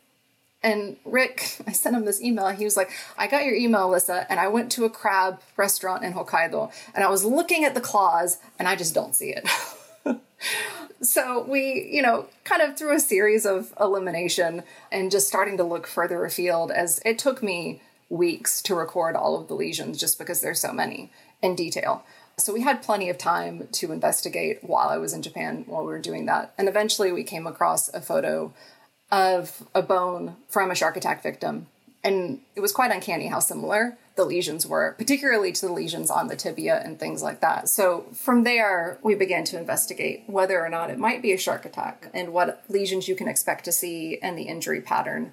And 0.64 0.96
Rick, 1.04 1.58
I 1.68 1.72
sent 1.72 1.94
him 1.94 2.04
this 2.04 2.20
email. 2.20 2.48
He 2.48 2.64
was 2.64 2.76
like, 2.76 2.90
I 3.16 3.28
got 3.28 3.44
your 3.44 3.54
email, 3.54 3.90
Alyssa, 3.90 4.26
and 4.28 4.40
I 4.40 4.48
went 4.48 4.72
to 4.72 4.84
a 4.84 4.90
crab 4.90 5.40
restaurant 5.56 6.02
in 6.02 6.14
Hokkaido, 6.14 6.72
and 6.94 7.04
I 7.04 7.10
was 7.10 7.24
looking 7.24 7.64
at 7.64 7.74
the 7.74 7.80
claws, 7.80 8.38
and 8.58 8.66
I 8.66 8.74
just 8.74 8.94
don't 8.94 9.14
see 9.14 9.32
it. 9.36 9.48
so 11.02 11.44
we, 11.48 11.88
you 11.92 12.02
know, 12.02 12.26
kind 12.42 12.62
of 12.62 12.76
through 12.76 12.96
a 12.96 13.00
series 13.00 13.46
of 13.46 13.72
elimination 13.78 14.62
and 14.90 15.10
just 15.10 15.28
starting 15.28 15.58
to 15.58 15.64
look 15.64 15.86
further 15.86 16.24
afield 16.24 16.72
as 16.72 17.00
it 17.04 17.18
took 17.18 17.42
me 17.42 17.80
weeks 18.08 18.62
to 18.62 18.74
record 18.74 19.16
all 19.16 19.38
of 19.38 19.48
the 19.48 19.54
lesions 19.54 19.98
just 19.98 20.18
because 20.18 20.40
there's 20.40 20.60
so 20.60 20.72
many 20.72 21.10
in 21.42 21.54
detail. 21.54 22.04
So 22.36 22.52
we 22.52 22.62
had 22.62 22.82
plenty 22.82 23.08
of 23.10 23.18
time 23.18 23.68
to 23.72 23.92
investigate 23.92 24.64
while 24.64 24.88
I 24.88 24.98
was 24.98 25.12
in 25.12 25.22
Japan 25.22 25.64
while 25.66 25.82
we 25.82 25.92
were 25.92 26.00
doing 26.00 26.26
that. 26.26 26.52
And 26.58 26.68
eventually 26.68 27.12
we 27.12 27.22
came 27.22 27.46
across 27.46 27.88
a 27.94 28.00
photo 28.00 28.52
of 29.14 29.62
a 29.76 29.80
bone 29.80 30.34
from 30.48 30.72
a 30.72 30.74
shark 30.74 30.96
attack 30.96 31.22
victim. 31.22 31.68
And 32.02 32.40
it 32.56 32.60
was 32.60 32.72
quite 32.72 32.90
uncanny 32.90 33.28
how 33.28 33.38
similar 33.38 33.96
the 34.16 34.24
lesions 34.24 34.66
were, 34.66 34.96
particularly 34.98 35.52
to 35.52 35.66
the 35.66 35.72
lesions 35.72 36.10
on 36.10 36.26
the 36.26 36.34
tibia 36.34 36.82
and 36.84 36.98
things 36.98 37.22
like 37.22 37.40
that. 37.40 37.68
So 37.68 38.06
from 38.12 38.42
there, 38.42 38.98
we 39.04 39.14
began 39.14 39.44
to 39.44 39.58
investigate 39.58 40.24
whether 40.26 40.60
or 40.60 40.68
not 40.68 40.90
it 40.90 40.98
might 40.98 41.22
be 41.22 41.32
a 41.32 41.38
shark 41.38 41.64
attack 41.64 42.10
and 42.12 42.32
what 42.32 42.64
lesions 42.68 43.06
you 43.06 43.14
can 43.14 43.28
expect 43.28 43.64
to 43.66 43.72
see 43.72 44.18
and 44.18 44.36
the 44.36 44.48
injury 44.48 44.80
pattern. 44.80 45.32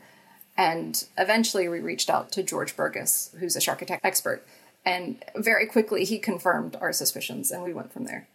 And 0.55 1.03
eventually, 1.17 1.67
we 1.67 1.79
reached 1.79 2.09
out 2.09 2.31
to 2.33 2.43
George 2.43 2.75
Burgess, 2.75 3.35
who's 3.39 3.55
a 3.55 3.61
shark 3.61 3.81
attack 3.81 4.01
expert. 4.03 4.45
And 4.85 5.23
very 5.35 5.65
quickly, 5.65 6.05
he 6.05 6.19
confirmed 6.19 6.77
our 6.79 6.93
suspicions, 6.93 7.49
and 7.49 7.63
we 7.63 7.73
went 7.73 7.91
from 7.91 8.05
there. 8.05 8.27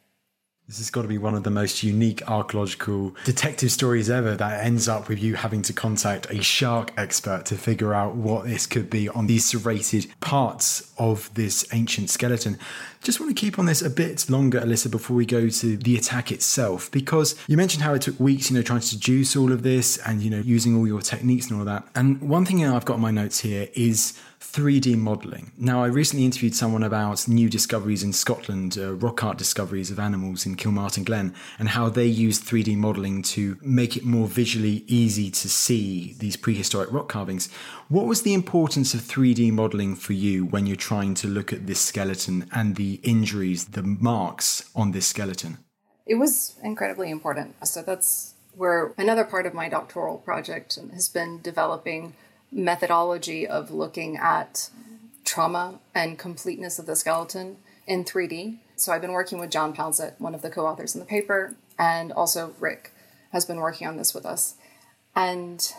This 0.68 0.78
has 0.78 0.90
got 0.90 1.02
to 1.02 1.08
be 1.08 1.16
one 1.16 1.36
of 1.36 1.44
the 1.44 1.50
most 1.50 1.84
unique 1.84 2.28
archaeological 2.28 3.14
detective 3.24 3.70
stories 3.70 4.10
ever 4.10 4.34
that 4.34 4.64
ends 4.64 4.88
up 4.88 5.08
with 5.08 5.22
you 5.22 5.36
having 5.36 5.62
to 5.62 5.72
contact 5.72 6.28
a 6.28 6.42
shark 6.42 6.92
expert 6.96 7.46
to 7.46 7.54
figure 7.54 7.94
out 7.94 8.16
what 8.16 8.46
this 8.46 8.66
could 8.66 8.90
be 8.90 9.08
on 9.08 9.28
these 9.28 9.44
serrated 9.44 10.08
parts 10.20 10.92
of 10.98 11.32
this 11.34 11.64
ancient 11.72 12.10
skeleton. 12.10 12.58
Just 13.00 13.20
want 13.20 13.30
to 13.30 13.40
keep 13.40 13.60
on 13.60 13.66
this 13.66 13.80
a 13.80 13.88
bit 13.88 14.28
longer, 14.28 14.60
Alyssa, 14.60 14.90
before 14.90 15.14
we 15.16 15.24
go 15.24 15.48
to 15.48 15.76
the 15.76 15.96
attack 15.96 16.32
itself, 16.32 16.90
because 16.90 17.36
you 17.46 17.56
mentioned 17.56 17.84
how 17.84 17.94
it 17.94 18.02
took 18.02 18.18
weeks, 18.18 18.50
you 18.50 18.56
know, 18.56 18.62
trying 18.62 18.80
to 18.80 18.90
deduce 18.90 19.36
all 19.36 19.52
of 19.52 19.62
this 19.62 19.98
and, 19.98 20.20
you 20.20 20.30
know, 20.30 20.40
using 20.40 20.76
all 20.76 20.88
your 20.88 21.00
techniques 21.00 21.48
and 21.48 21.60
all 21.60 21.64
that. 21.64 21.86
And 21.94 22.20
one 22.20 22.44
thing 22.44 22.66
I've 22.66 22.84
got 22.84 22.94
in 22.94 23.02
my 23.02 23.12
notes 23.12 23.38
here 23.38 23.68
is 23.74 24.20
3D 24.52 24.96
modelling. 24.96 25.52
Now, 25.58 25.82
I 25.82 25.88
recently 25.88 26.24
interviewed 26.24 26.54
someone 26.54 26.82
about 26.82 27.28
new 27.28 27.48
discoveries 27.48 28.02
in 28.02 28.12
Scotland, 28.12 28.78
uh, 28.78 28.94
rock 28.94 29.22
art 29.22 29.36
discoveries 29.36 29.90
of 29.90 29.98
animals 29.98 30.46
in 30.46 30.56
Kilmartin 30.56 31.04
Glen, 31.04 31.34
and 31.58 31.68
how 31.70 31.88
they 31.88 32.06
use 32.06 32.40
3D 32.40 32.76
modelling 32.76 33.22
to 33.22 33.58
make 33.60 33.96
it 33.96 34.04
more 34.04 34.26
visually 34.26 34.84
easy 34.86 35.30
to 35.30 35.48
see 35.48 36.14
these 36.18 36.36
prehistoric 36.36 36.90
rock 36.92 37.08
carvings. 37.08 37.50
What 37.88 38.06
was 38.06 38.22
the 38.22 38.34
importance 38.34 38.94
of 38.94 39.00
3D 39.00 39.52
modelling 39.52 39.94
for 39.96 40.12
you 40.12 40.46
when 40.46 40.66
you're 40.66 40.76
trying 40.76 41.14
to 41.16 41.28
look 41.28 41.52
at 41.52 41.66
this 41.66 41.80
skeleton 41.80 42.48
and 42.52 42.76
the 42.76 43.00
injuries, 43.02 43.66
the 43.66 43.82
marks 43.82 44.70
on 44.74 44.92
this 44.92 45.06
skeleton? 45.06 45.58
It 46.06 46.14
was 46.14 46.56
incredibly 46.62 47.10
important. 47.10 47.56
So 47.66 47.82
that's 47.82 48.34
where 48.54 48.94
another 48.96 49.24
part 49.24 49.44
of 49.44 49.52
my 49.52 49.68
doctoral 49.68 50.18
project 50.18 50.78
has 50.94 51.08
been 51.08 51.40
developing 51.42 52.14
methodology 52.50 53.46
of 53.46 53.70
looking 53.70 54.16
at 54.16 54.70
trauma 55.24 55.80
and 55.94 56.18
completeness 56.18 56.78
of 56.78 56.86
the 56.86 56.96
skeleton 56.96 57.56
in 57.86 58.04
3D. 58.04 58.58
So 58.76 58.92
I've 58.92 59.00
been 59.00 59.12
working 59.12 59.38
with 59.38 59.50
John 59.50 59.72
Pouncett, 59.72 60.14
one 60.18 60.34
of 60.34 60.42
the 60.42 60.50
co-authors 60.50 60.94
in 60.94 61.00
the 61.00 61.06
paper, 61.06 61.54
and 61.78 62.12
also 62.12 62.54
Rick 62.60 62.92
has 63.32 63.44
been 63.44 63.58
working 63.58 63.86
on 63.86 63.96
this 63.96 64.14
with 64.14 64.24
us. 64.24 64.54
And 65.14 65.72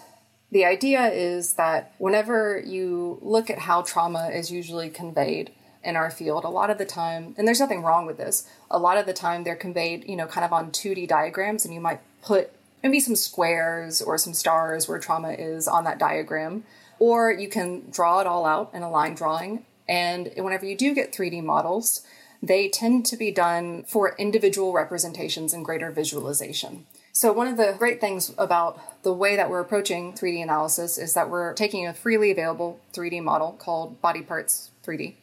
the 0.51 0.65
idea 0.65 1.07
is 1.07 1.53
that 1.53 1.93
whenever 1.97 2.61
you 2.65 3.19
look 3.21 3.49
at 3.49 3.59
how 3.59 3.81
trauma 3.81 4.29
is 4.29 4.51
usually 4.51 4.89
conveyed 4.89 5.51
in 5.83 5.95
our 5.95 6.09
field, 6.09 6.43
a 6.43 6.49
lot 6.49 6.69
of 6.69 6.77
the 6.77 6.85
time, 6.85 7.35
and 7.37 7.47
there's 7.47 7.59
nothing 7.59 7.83
wrong 7.83 8.05
with 8.05 8.17
this, 8.17 8.49
a 8.69 8.79
lot 8.79 8.97
of 8.97 9.05
the 9.05 9.13
time 9.13 9.43
they're 9.43 9.55
conveyed, 9.55 10.07
you 10.07 10.15
know, 10.15 10.27
kind 10.27 10.43
of 10.43 10.51
on 10.51 10.71
2D 10.71 11.07
diagrams, 11.07 11.65
and 11.65 11.73
you 11.73 11.79
might 11.79 12.01
put 12.21 12.51
maybe 12.87 12.99
some 12.99 13.15
squares 13.15 14.01
or 14.01 14.17
some 14.17 14.33
stars 14.33 14.87
where 14.87 14.99
trauma 14.99 15.31
is 15.31 15.67
on 15.67 15.83
that 15.83 15.99
diagram. 15.99 16.63
Or 16.99 17.31
you 17.31 17.47
can 17.47 17.89
draw 17.91 18.19
it 18.19 18.27
all 18.27 18.45
out 18.45 18.71
in 18.73 18.81
a 18.81 18.89
line 18.89 19.13
drawing. 19.13 19.65
And 19.87 20.31
whenever 20.35 20.65
you 20.65 20.75
do 20.75 20.93
get 20.95 21.13
3D 21.13 21.43
models, 21.43 22.01
they 22.41 22.69
tend 22.69 23.05
to 23.07 23.17
be 23.17 23.31
done 23.31 23.83
for 23.83 24.15
individual 24.17 24.73
representations 24.73 25.53
and 25.53 25.63
greater 25.63 25.91
visualization. 25.91 26.85
So, 27.11 27.31
one 27.31 27.47
of 27.47 27.57
the 27.57 27.73
great 27.77 27.99
things 27.99 28.31
about 28.37 29.03
the 29.03 29.13
way 29.13 29.35
that 29.35 29.49
we're 29.49 29.59
approaching 29.59 30.13
3D 30.13 30.43
analysis 30.43 30.99
is 30.99 31.15
that 31.15 31.31
we're 31.31 31.53
taking 31.53 31.87
a 31.87 31.93
freely 31.93 32.29
available 32.29 32.79
3D 32.93 33.23
model 33.23 33.53
called 33.53 33.99
Body 34.01 34.21
Parts 34.21 34.69
3D 34.85 35.15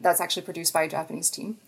that's 0.00 0.20
actually 0.20 0.42
produced 0.42 0.72
by 0.72 0.82
a 0.82 0.88
Japanese 0.88 1.30
team. 1.30 1.58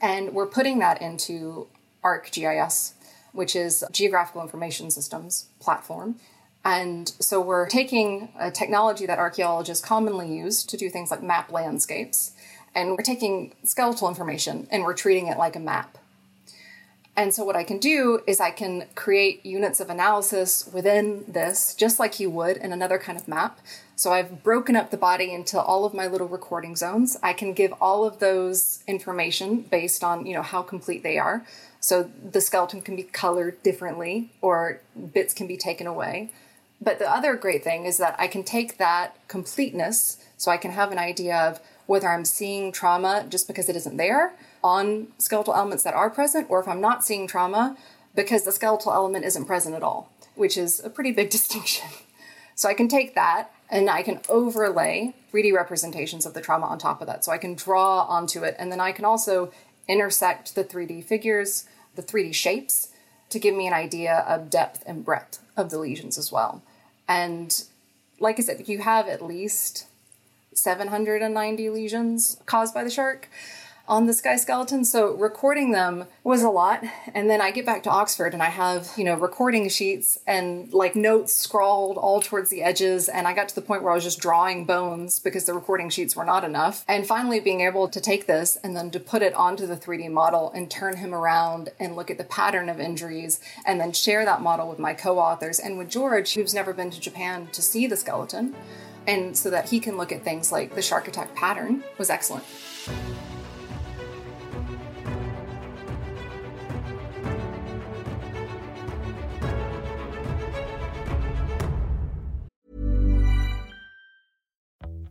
And 0.00 0.32
we're 0.32 0.46
putting 0.46 0.78
that 0.80 1.00
into 1.00 1.68
ArcGIS, 2.02 2.93
which 3.34 3.54
is 3.54 3.84
Geographical 3.92 4.40
Information 4.40 4.90
Systems 4.90 5.48
platform. 5.60 6.16
And 6.64 7.12
so 7.20 7.42
we're 7.42 7.68
taking 7.68 8.30
a 8.38 8.50
technology 8.50 9.04
that 9.04 9.18
archaeologists 9.18 9.84
commonly 9.84 10.34
use 10.34 10.64
to 10.64 10.78
do 10.78 10.88
things 10.88 11.10
like 11.10 11.22
map 11.22 11.52
landscapes, 11.52 12.32
and 12.74 12.92
we're 12.92 13.04
taking 13.04 13.52
skeletal 13.64 14.08
information 14.08 14.66
and 14.70 14.82
we're 14.82 14.94
treating 14.94 15.26
it 15.26 15.36
like 15.36 15.56
a 15.56 15.60
map. 15.60 15.98
And 17.16 17.32
so 17.32 17.44
what 17.44 17.54
I 17.54 17.62
can 17.62 17.78
do 17.78 18.22
is 18.26 18.40
I 18.40 18.50
can 18.50 18.86
create 18.96 19.46
units 19.46 19.78
of 19.78 19.88
analysis 19.88 20.68
within 20.72 21.24
this, 21.28 21.74
just 21.74 22.00
like 22.00 22.18
you 22.18 22.28
would 22.30 22.56
in 22.56 22.72
another 22.72 22.98
kind 22.98 23.16
of 23.16 23.28
map. 23.28 23.60
So 23.94 24.12
I've 24.12 24.42
broken 24.42 24.74
up 24.74 24.90
the 24.90 24.96
body 24.96 25.32
into 25.32 25.60
all 25.60 25.84
of 25.84 25.94
my 25.94 26.08
little 26.08 26.26
recording 26.26 26.74
zones. 26.74 27.16
I 27.22 27.32
can 27.32 27.52
give 27.52 27.72
all 27.80 28.04
of 28.04 28.18
those 28.18 28.82
information 28.88 29.60
based 29.60 30.02
on, 30.02 30.26
you 30.26 30.34
know, 30.34 30.42
how 30.42 30.62
complete 30.62 31.04
they 31.04 31.16
are. 31.16 31.44
So 31.84 32.10
the 32.30 32.40
skeleton 32.40 32.80
can 32.80 32.96
be 32.96 33.02
colored 33.02 33.62
differently 33.62 34.30
or 34.40 34.80
bits 35.12 35.34
can 35.34 35.46
be 35.46 35.58
taken 35.58 35.86
away. 35.86 36.30
But 36.80 36.98
the 36.98 37.10
other 37.10 37.36
great 37.36 37.62
thing 37.62 37.84
is 37.84 37.98
that 37.98 38.16
I 38.18 38.26
can 38.26 38.42
take 38.42 38.78
that 38.78 39.18
completeness 39.28 40.16
so 40.38 40.50
I 40.50 40.56
can 40.56 40.70
have 40.70 40.92
an 40.92 40.98
idea 40.98 41.36
of 41.36 41.60
whether 41.84 42.08
I'm 42.08 42.24
seeing 42.24 42.72
trauma 42.72 43.26
just 43.28 43.46
because 43.46 43.68
it 43.68 43.76
isn't 43.76 43.98
there 43.98 44.32
on 44.62 45.08
skeletal 45.18 45.54
elements 45.54 45.84
that 45.84 45.92
are 45.92 46.08
present, 46.08 46.46
or 46.48 46.58
if 46.58 46.66
I'm 46.66 46.80
not 46.80 47.04
seeing 47.04 47.26
trauma 47.26 47.76
because 48.14 48.44
the 48.44 48.52
skeletal 48.52 48.94
element 48.94 49.26
isn't 49.26 49.44
present 49.44 49.74
at 49.74 49.82
all, 49.82 50.10
which 50.36 50.56
is 50.56 50.82
a 50.82 50.88
pretty 50.88 51.12
big 51.12 51.28
distinction. 51.38 51.90
So 52.54 52.66
I 52.66 52.72
can 52.72 52.88
take 52.88 53.14
that 53.14 53.50
and 53.68 53.90
I 53.90 54.02
can 54.02 54.22
overlay 54.30 55.12
3D 55.34 55.52
representations 55.52 56.24
of 56.24 56.32
the 56.32 56.40
trauma 56.40 56.64
on 56.64 56.78
top 56.78 57.02
of 57.02 57.08
that. 57.08 57.26
So 57.26 57.30
I 57.30 57.36
can 57.36 57.54
draw 57.54 58.04
onto 58.04 58.42
it, 58.42 58.56
and 58.58 58.72
then 58.72 58.80
I 58.80 58.92
can 58.92 59.04
also 59.04 59.52
intersect 59.86 60.54
the 60.54 60.64
3D 60.64 61.04
figures 61.04 61.66
the 61.96 62.02
3D 62.02 62.34
shapes 62.34 62.88
to 63.30 63.38
give 63.38 63.54
me 63.54 63.66
an 63.66 63.72
idea 63.72 64.24
of 64.28 64.50
depth 64.50 64.82
and 64.86 65.04
breadth 65.04 65.40
of 65.56 65.70
the 65.70 65.78
lesions 65.78 66.18
as 66.18 66.30
well. 66.30 66.62
And 67.08 67.64
like 68.20 68.38
I 68.38 68.42
said, 68.42 68.68
you 68.68 68.78
have 68.78 69.08
at 69.08 69.22
least 69.22 69.86
790 70.54 71.70
lesions 71.70 72.38
caused 72.46 72.74
by 72.74 72.84
the 72.84 72.90
shark. 72.90 73.28
On 73.86 74.06
the 74.06 74.14
sky 74.14 74.36
skeleton. 74.36 74.84
So 74.84 75.14
recording 75.14 75.72
them 75.72 76.06
was 76.22 76.42
a 76.42 76.48
lot. 76.48 76.82
And 77.12 77.28
then 77.28 77.40
I 77.40 77.50
get 77.50 77.66
back 77.66 77.82
to 77.82 77.90
Oxford 77.90 78.32
and 78.32 78.42
I 78.42 78.48
have, 78.48 78.90
you 78.96 79.04
know, 79.04 79.14
recording 79.14 79.68
sheets 79.68 80.18
and 80.26 80.72
like 80.72 80.96
notes 80.96 81.34
scrawled 81.34 81.98
all 81.98 82.22
towards 82.22 82.48
the 82.48 82.62
edges. 82.62 83.08
And 83.08 83.28
I 83.28 83.34
got 83.34 83.48
to 83.50 83.54
the 83.54 83.60
point 83.60 83.82
where 83.82 83.92
I 83.92 83.94
was 83.94 84.04
just 84.04 84.20
drawing 84.20 84.64
bones 84.64 85.18
because 85.18 85.44
the 85.44 85.52
recording 85.52 85.90
sheets 85.90 86.16
were 86.16 86.24
not 86.24 86.44
enough. 86.44 86.84
And 86.88 87.06
finally 87.06 87.40
being 87.40 87.60
able 87.60 87.88
to 87.88 88.00
take 88.00 88.26
this 88.26 88.56
and 88.64 88.74
then 88.74 88.90
to 88.92 89.00
put 89.00 89.20
it 89.20 89.34
onto 89.34 89.66
the 89.66 89.76
3D 89.76 90.10
model 90.10 90.50
and 90.52 90.70
turn 90.70 90.96
him 90.96 91.14
around 91.14 91.70
and 91.78 91.94
look 91.94 92.10
at 92.10 92.16
the 92.18 92.24
pattern 92.24 92.70
of 92.70 92.80
injuries 92.80 93.40
and 93.66 93.78
then 93.78 93.92
share 93.92 94.24
that 94.24 94.40
model 94.40 94.68
with 94.68 94.78
my 94.78 94.94
co-authors 94.94 95.58
and 95.58 95.76
with 95.76 95.90
George, 95.90 96.34
who's 96.34 96.54
never 96.54 96.72
been 96.72 96.90
to 96.90 97.00
Japan 97.00 97.48
to 97.52 97.60
see 97.60 97.86
the 97.86 97.96
skeleton. 97.96 98.54
And 99.06 99.36
so 99.36 99.50
that 99.50 99.68
he 99.68 99.80
can 99.80 99.98
look 99.98 100.12
at 100.12 100.22
things 100.22 100.50
like 100.50 100.74
the 100.74 100.80
shark 100.80 101.06
attack 101.06 101.34
pattern 101.34 101.84
was 101.98 102.08
excellent. 102.08 102.44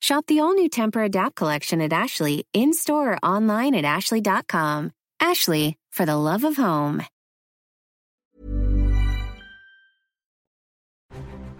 Shop 0.00 0.24
the 0.26 0.40
all 0.40 0.54
new 0.54 0.70
Tempur-Adapt 0.70 1.34
collection 1.36 1.80
at 1.80 1.92
Ashley 1.92 2.46
in 2.52 2.72
store 2.72 3.12
or 3.12 3.18
online 3.22 3.74
at 3.74 3.84
ashley.com. 3.84 4.92
Ashley, 5.20 5.76
for 5.90 6.06
the 6.06 6.16
love 6.16 6.44
of 6.44 6.56
home. 6.56 7.02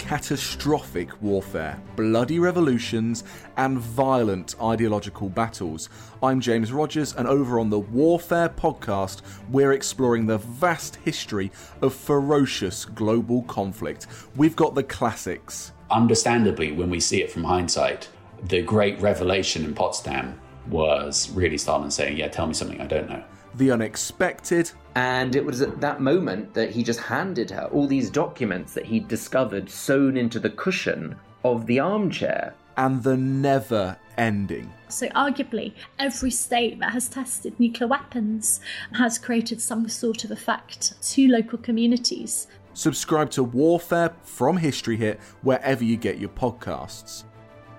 catastrophic 0.09 1.21
warfare, 1.21 1.79
bloody 1.95 2.39
revolutions, 2.39 3.25
and 3.59 3.79
violent 3.79 4.55
ideological 4.59 5.29
battles. 5.29 5.91
I'm 6.23 6.41
James 6.41 6.73
Rogers, 6.73 7.15
and 7.15 7.29
over 7.29 7.61
on 7.61 7.69
the 7.69 7.79
Warfare 7.79 8.49
podcast, 8.49 9.21
we're 9.51 9.73
exploring 9.73 10.25
the 10.25 10.39
vast 10.39 10.97
history 10.97 11.53
of 11.83 11.93
ferocious 11.93 12.87
global 12.87 13.43
conflict. 13.43 14.07
We've 14.35 14.57
got 14.57 14.75
the 14.75 14.83
classics. 14.83 15.73
Understandably, 15.91 16.73
when 16.73 16.89
we 16.89 17.01
see 17.01 17.23
it 17.23 17.31
from 17.31 17.45
hindsight, 17.45 18.09
the 18.45 18.63
great 18.63 19.01
revelation 19.01 19.65
in 19.65 19.75
Potsdam 19.75 20.39
was 20.69 21.31
really 21.31 21.59
Stalin 21.59 21.91
saying, 21.91 22.17
Yeah, 22.17 22.29
tell 22.29 22.47
me 22.47 22.55
something 22.55 22.81
I 22.81 22.87
don't 22.87 23.09
know. 23.09 23.23
The 23.55 23.71
unexpected, 23.73 24.71
And 24.95 25.35
it 25.35 25.45
was 25.45 25.63
at 25.63 25.81
that 25.81 26.01
moment 26.01 26.55
that 26.55 26.71
he 26.71 26.83
just 26.83 27.01
handed 27.01 27.51
her 27.51 27.65
all 27.73 27.87
these 27.87 28.11
documents 28.11 28.75
that 28.75 28.85
he'd 28.85 29.09
discovered 29.09 29.71
sewn 29.71 30.17
into 30.17 30.39
the 30.39 30.51
cushion 30.51 31.17
of 31.45 31.67
the 31.67 31.81
armchair. 31.81 32.55
and 32.77 33.03
the 33.03 33.17
never 33.17 33.97
ending. 34.19 34.73
So, 34.89 35.09
arguably, 35.09 35.73
every 35.99 36.31
state 36.31 36.79
that 36.79 36.93
has 36.93 37.09
tested 37.09 37.59
nuclear 37.59 37.89
weapons 37.89 38.61
has 38.93 39.19
created 39.19 39.61
some 39.61 39.89
sort 39.89 40.23
of 40.25 40.31
effect 40.31 41.01
to 41.13 41.27
local 41.27 41.59
communities. 41.59 42.47
Subscribe 42.75 43.31
to 43.33 43.43
Warfare 43.43 44.15
from 44.23 44.57
History 44.59 44.97
Hit 44.97 45.19
wherever 45.43 45.83
you 45.83 45.97
get 45.97 46.19
your 46.19 46.29
podcasts. 46.31 47.25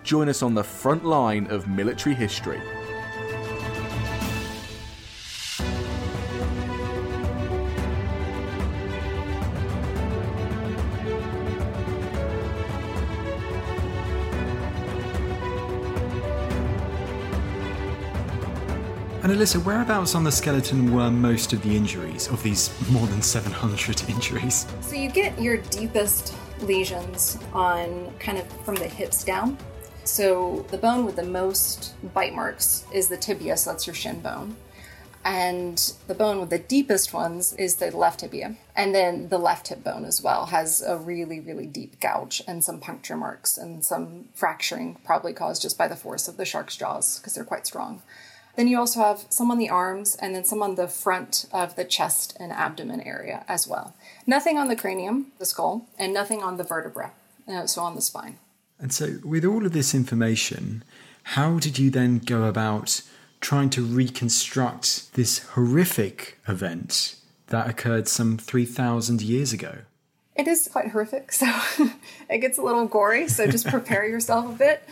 Join 0.03 0.29
us 0.29 0.41
on 0.41 0.53
the 0.55 0.63
front 0.63 1.05
line 1.05 1.47
of 1.47 1.67
military 1.67 2.15
history. 2.15 2.61
And 19.21 19.37
Alyssa, 19.37 19.63
whereabouts 19.63 20.15
on 20.15 20.23
the 20.23 20.31
skeleton 20.31 20.91
were 20.91 21.11
most 21.11 21.53
of 21.53 21.61
the 21.61 21.75
injuries, 21.75 22.29
of 22.29 22.41
these 22.41 22.71
more 22.89 23.05
than 23.05 23.21
700 23.21 24.01
injuries? 24.09 24.65
So 24.81 24.95
you 24.95 25.09
get 25.09 25.39
your 25.39 25.57
deepest 25.57 26.33
lesions 26.61 27.37
on 27.53 28.11
kind 28.17 28.37
of 28.37 28.47
from 28.63 28.73
the 28.75 28.87
hips 28.87 29.23
down. 29.23 29.55
So 30.09 30.65
the 30.69 30.77
bone 30.79 31.05
with 31.05 31.17
the 31.17 31.23
most 31.23 31.93
bite 32.15 32.33
marks 32.33 32.83
is 32.91 33.09
the 33.09 33.15
tibia, 33.15 33.55
so 33.55 33.69
that's 33.69 33.85
your 33.85 33.93
shin 33.93 34.21
bone. 34.21 34.57
And 35.23 35.77
the 36.07 36.15
bone 36.15 36.39
with 36.39 36.49
the 36.49 36.57
deepest 36.57 37.13
ones 37.13 37.53
is 37.53 37.75
the 37.75 37.95
left 37.95 38.21
tibia. 38.21 38.55
And 38.75 38.93
then 38.93 39.29
the 39.29 39.37
left 39.37 39.67
hip 39.67 39.83
bone 39.83 40.05
as 40.05 40.19
well 40.19 40.47
has 40.47 40.81
a 40.81 40.97
really, 40.97 41.39
really 41.39 41.67
deep 41.67 41.99
gouge 41.99 42.41
and 42.47 42.63
some 42.63 42.79
puncture 42.79 43.15
marks 43.15 43.55
and 43.55 43.85
some 43.85 44.29
fracturing, 44.33 44.97
probably 45.05 45.31
caused 45.31 45.61
just 45.61 45.77
by 45.77 45.87
the 45.87 45.95
force 45.95 46.27
of 46.27 46.37
the 46.37 46.45
shark's 46.45 46.75
jaws 46.75 47.19
because 47.19 47.35
they're 47.35 47.43
quite 47.43 47.67
strong. 47.67 48.01
Then 48.55 48.67
you 48.67 48.79
also 48.79 49.01
have 49.01 49.25
some 49.29 49.51
on 49.51 49.59
the 49.59 49.69
arms 49.69 50.15
and 50.15 50.33
then 50.33 50.43
some 50.43 50.63
on 50.63 50.73
the 50.73 50.87
front 50.87 51.45
of 51.53 51.75
the 51.75 51.85
chest 51.85 52.35
and 52.39 52.51
abdomen 52.51 53.01
area 53.01 53.45
as 53.47 53.67
well. 53.67 53.93
Nothing 54.25 54.57
on 54.57 54.69
the 54.69 54.75
cranium, 54.75 55.33
the 55.37 55.45
skull, 55.45 55.85
and 55.99 56.11
nothing 56.11 56.41
on 56.41 56.57
the 56.57 56.63
vertebra, 56.63 57.11
uh, 57.47 57.67
so 57.67 57.83
on 57.83 57.93
the 57.93 58.01
spine. 58.01 58.39
And 58.79 58.93
so, 58.93 59.19
with 59.23 59.43
all 59.43 59.65
of 59.65 59.73
this 59.73 59.93
information, 59.93 60.83
how 61.23 61.59
did 61.59 61.77
you 61.77 61.89
then 61.89 62.19
go 62.19 62.45
about 62.45 63.01
trying 63.41 63.69
to 63.71 63.83
reconstruct 63.83 65.13
this 65.13 65.39
horrific 65.39 66.39
event 66.47 67.15
that 67.47 67.69
occurred 67.69 68.07
some 68.07 68.37
3,000 68.37 69.21
years 69.21 69.53
ago? 69.53 69.79
It 70.35 70.47
is 70.47 70.69
quite 70.71 70.91
horrific, 70.91 71.31
so 71.33 71.47
it 72.29 72.39
gets 72.39 72.57
a 72.57 72.61
little 72.61 72.87
gory, 72.87 73.27
so 73.27 73.47
just 73.47 73.67
prepare 73.69 74.07
yourself 74.07 74.45
a 74.55 74.57
bit. 74.57 74.83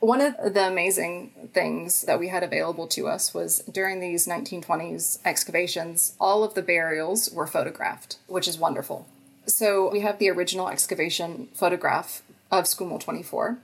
One 0.00 0.20
of 0.20 0.54
the 0.54 0.66
amazing 0.66 1.50
things 1.52 2.02
that 2.02 2.18
we 2.18 2.28
had 2.28 2.42
available 2.42 2.86
to 2.88 3.08
us 3.08 3.32
was 3.32 3.60
during 3.60 4.00
these 4.00 4.26
1920s 4.26 5.18
excavations, 5.24 6.14
all 6.20 6.44
of 6.44 6.54
the 6.54 6.62
burials 6.62 7.30
were 7.30 7.46
photographed, 7.46 8.18
which 8.26 8.46
is 8.46 8.58
wonderful. 8.58 9.06
So 9.46 9.90
we 9.90 10.00
have 10.00 10.18
the 10.18 10.28
original 10.30 10.68
excavation 10.68 11.48
photograph 11.54 12.22
of 12.50 12.64
Tsukumo 12.64 13.00
24, 13.00 13.58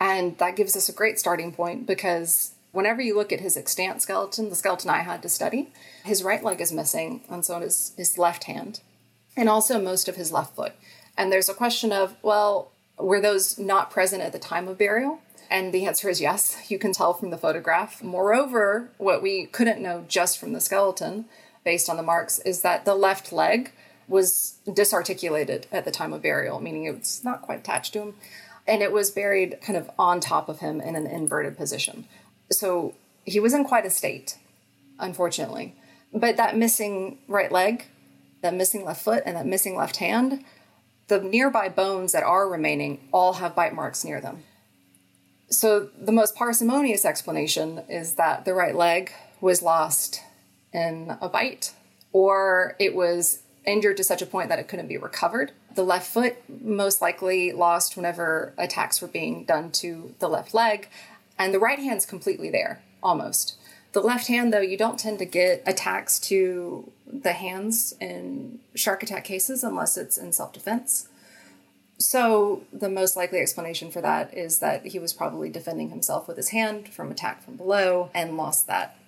and 0.00 0.36
that 0.38 0.56
gives 0.56 0.76
us 0.76 0.88
a 0.88 0.92
great 0.92 1.18
starting 1.18 1.52
point 1.52 1.86
because 1.86 2.52
whenever 2.72 3.00
you 3.00 3.16
look 3.16 3.32
at 3.32 3.40
his 3.40 3.56
extant 3.56 4.02
skeleton, 4.02 4.50
the 4.50 4.54
skeleton 4.54 4.90
I 4.90 4.98
had 4.98 5.22
to 5.22 5.28
study, 5.28 5.72
his 6.04 6.22
right 6.22 6.42
leg 6.44 6.60
is 6.60 6.72
missing, 6.72 7.22
and 7.30 7.44
so 7.44 7.58
is 7.60 7.92
his 7.96 8.18
left 8.18 8.44
hand, 8.44 8.80
and 9.36 9.48
also 9.48 9.80
most 9.80 10.08
of 10.08 10.16
his 10.16 10.32
left 10.32 10.54
foot. 10.54 10.74
And 11.16 11.32
there's 11.32 11.48
a 11.48 11.54
question 11.54 11.92
of, 11.92 12.16
well, 12.22 12.70
were 12.98 13.20
those 13.20 13.58
not 13.58 13.90
present 13.90 14.22
at 14.22 14.32
the 14.32 14.38
time 14.38 14.68
of 14.68 14.78
burial? 14.78 15.20
And 15.50 15.72
the 15.72 15.86
answer 15.86 16.08
is 16.08 16.20
yes, 16.20 16.70
you 16.70 16.78
can 16.78 16.92
tell 16.92 17.14
from 17.14 17.30
the 17.30 17.38
photograph. 17.38 18.02
Moreover, 18.02 18.90
what 18.98 19.22
we 19.22 19.46
couldn't 19.46 19.80
know 19.80 20.04
just 20.08 20.38
from 20.38 20.52
the 20.52 20.60
skeleton, 20.60 21.26
based 21.64 21.88
on 21.88 21.96
the 21.96 22.02
marks, 22.02 22.38
is 22.40 22.62
that 22.62 22.84
the 22.84 22.94
left 22.94 23.32
leg 23.32 23.72
was 24.08 24.58
disarticulated 24.72 25.66
at 25.72 25.84
the 25.84 25.90
time 25.90 26.12
of 26.12 26.22
burial, 26.22 26.60
meaning 26.60 26.84
it 26.84 26.96
was 26.96 27.24
not 27.24 27.42
quite 27.42 27.60
attached 27.60 27.92
to 27.94 28.00
him. 28.00 28.14
And 28.66 28.82
it 28.82 28.92
was 28.92 29.10
buried 29.10 29.58
kind 29.62 29.76
of 29.76 29.90
on 29.98 30.20
top 30.20 30.48
of 30.48 30.60
him 30.60 30.80
in 30.80 30.96
an 30.96 31.06
inverted 31.06 31.56
position. 31.56 32.06
So 32.50 32.94
he 33.24 33.40
was 33.40 33.52
in 33.52 33.64
quite 33.64 33.86
a 33.86 33.90
state, 33.90 34.38
unfortunately. 34.98 35.74
But 36.12 36.36
that 36.36 36.56
missing 36.56 37.18
right 37.28 37.50
leg, 37.50 37.86
that 38.42 38.54
missing 38.54 38.84
left 38.84 39.02
foot, 39.02 39.22
and 39.26 39.36
that 39.36 39.46
missing 39.46 39.76
left 39.76 39.96
hand, 39.96 40.44
the 41.08 41.20
nearby 41.20 41.68
bones 41.68 42.12
that 42.12 42.22
are 42.22 42.48
remaining 42.48 43.08
all 43.12 43.34
have 43.34 43.54
bite 43.54 43.74
marks 43.74 44.04
near 44.04 44.20
them. 44.20 44.42
So 45.48 45.90
the 45.96 46.12
most 46.12 46.34
parsimonious 46.34 47.04
explanation 47.04 47.82
is 47.88 48.14
that 48.14 48.44
the 48.44 48.54
right 48.54 48.74
leg 48.74 49.12
was 49.40 49.62
lost 49.62 50.22
in 50.72 51.16
a 51.20 51.28
bite, 51.28 51.72
or 52.12 52.74
it 52.80 52.94
was 52.94 53.42
injured 53.66 53.96
to 53.98 54.04
such 54.04 54.22
a 54.22 54.26
point 54.26 54.48
that 54.48 54.58
it 54.58 54.68
couldn't 54.68 54.88
be 54.88 54.96
recovered. 54.96 55.52
The 55.74 55.84
left 55.84 56.10
foot 56.10 56.36
most 56.48 57.02
likely 57.02 57.52
lost 57.52 57.96
whenever 57.96 58.54
attacks 58.56 59.02
were 59.02 59.08
being 59.08 59.44
done 59.44 59.70
to 59.72 60.14
the 60.18 60.28
left 60.28 60.54
leg, 60.54 60.88
and 61.38 61.52
the 61.52 61.58
right 61.58 61.78
hand's 61.78 62.06
completely 62.06 62.50
there, 62.50 62.82
almost. 63.02 63.56
The 63.92 64.00
left 64.00 64.26
hand, 64.28 64.52
though, 64.52 64.60
you 64.60 64.76
don't 64.76 64.98
tend 64.98 65.18
to 65.20 65.24
get 65.24 65.62
attacks 65.66 66.18
to 66.20 66.92
the 67.06 67.32
hands 67.32 67.94
in 68.00 68.58
shark 68.74 69.02
attack 69.02 69.24
cases 69.24 69.64
unless 69.64 69.96
it's 69.96 70.18
in 70.18 70.32
self 70.32 70.52
defense. 70.52 71.08
So, 71.98 72.64
the 72.72 72.90
most 72.90 73.16
likely 73.16 73.38
explanation 73.38 73.90
for 73.90 74.02
that 74.02 74.34
is 74.36 74.58
that 74.58 74.86
he 74.86 74.98
was 74.98 75.14
probably 75.14 75.48
defending 75.48 75.88
himself 75.88 76.28
with 76.28 76.36
his 76.36 76.50
hand 76.50 76.90
from 76.90 77.10
attack 77.10 77.42
from 77.42 77.56
below 77.56 78.10
and 78.14 78.36
lost 78.36 78.66
that. 78.66 78.98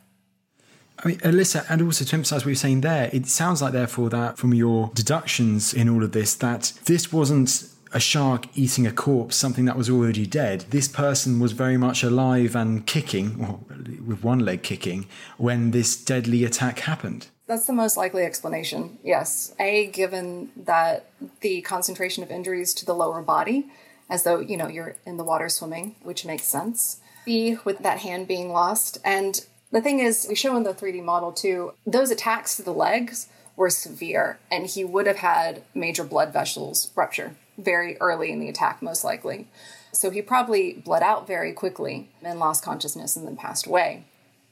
I 1.03 1.09
mean, 1.09 1.19
Alyssa, 1.19 1.65
and 1.69 1.83
also 1.83 2.05
to 2.05 2.15
emphasize 2.15 2.45
what 2.45 2.51
you're 2.51 2.57
saying 2.57 2.81
there, 2.81 3.09
it 3.13 3.27
sounds 3.27 3.63
like, 3.63 3.73
therefore, 3.73 4.11
that 4.11 4.37
from 4.37 4.53
your 4.53 4.91
deductions 4.95 5.73
in 5.73 5.89
all 5.89 6.03
of 6.03 6.13
this, 6.13 6.35
that 6.37 6.73
this 6.87 7.13
wasn't 7.13 7.69
a 7.93 8.01
shark 8.01 8.47
eating 8.55 8.87
a 8.87 8.93
corpse, 8.93 9.37
something 9.37 9.65
that 9.65 9.77
was 9.77 9.89
already 9.89 10.27
dead. 10.27 10.63
This 10.71 10.89
person 10.89 11.41
was 11.41 11.53
very 11.53 11.77
much 11.77 12.03
alive 12.03 12.55
and 12.57 12.87
kicking, 12.87 13.45
or 13.45 13.61
with 14.05 14.23
one 14.23 14.41
leg 14.41 14.63
kicking, 14.63 15.07
when 15.37 15.71
this 15.71 15.97
deadly 15.97 16.45
attack 16.45 16.81
happened. 16.81 17.29
That's 17.47 17.67
the 17.67 17.73
most 17.73 17.97
likely 17.97 18.25
explanation, 18.25 18.99
yes. 19.03 19.55
A, 19.59 19.87
given 19.87 20.51
that 20.57 21.11
the 21.41 21.63
concentration 21.63 22.23
of 22.23 22.31
injuries 22.31 22.75
to 22.75 22.85
the 22.85 22.95
lower 22.95 23.23
body, 23.23 23.71
as 24.11 24.25
though, 24.25 24.41
you 24.41 24.57
know, 24.57 24.69
you're 24.69 24.97
in 25.07 25.17
the 25.17 25.25
water 25.25 25.49
swimming, 25.49 25.97
which 26.03 26.27
makes 26.27 26.45
sense. 26.45 27.01
B, 27.25 27.57
with 27.65 27.79
that 27.81 28.01
hand 28.01 28.27
being 28.29 28.53
lost. 28.53 28.99
And 29.05 29.47
the 29.73 29.81
thing 29.81 29.99
is, 29.99 30.27
we 30.29 30.35
show 30.35 30.57
in 30.57 30.63
the 30.63 30.75
3D 30.75 31.03
model 31.05 31.33
too, 31.33 31.73
those 31.87 32.11
attacks 32.11 32.57
to 32.57 32.63
the 32.63 32.73
legs 32.73 33.29
were 33.57 33.71
severe, 33.71 34.39
and 34.51 34.67
he 34.67 34.85
would 34.85 35.07
have 35.07 35.17
had 35.17 35.63
major 35.75 36.05
blood 36.05 36.33
vessels 36.33 36.91
rupture 36.95 37.35
very 37.59 37.97
early 37.99 38.31
in 38.31 38.39
the 38.39 38.49
attack, 38.49 38.81
most 38.81 39.05
likely. 39.05 39.49
So 39.93 40.11
he 40.11 40.23
probably 40.23 40.75
bled 40.75 41.03
out 41.03 41.27
very 41.27 41.53
quickly 41.53 42.09
and 42.23 42.39
lost 42.39 42.65
consciousness 42.65 43.17
and 43.17 43.27
then 43.27 43.37
passed 43.37 43.67
away. 43.67 44.05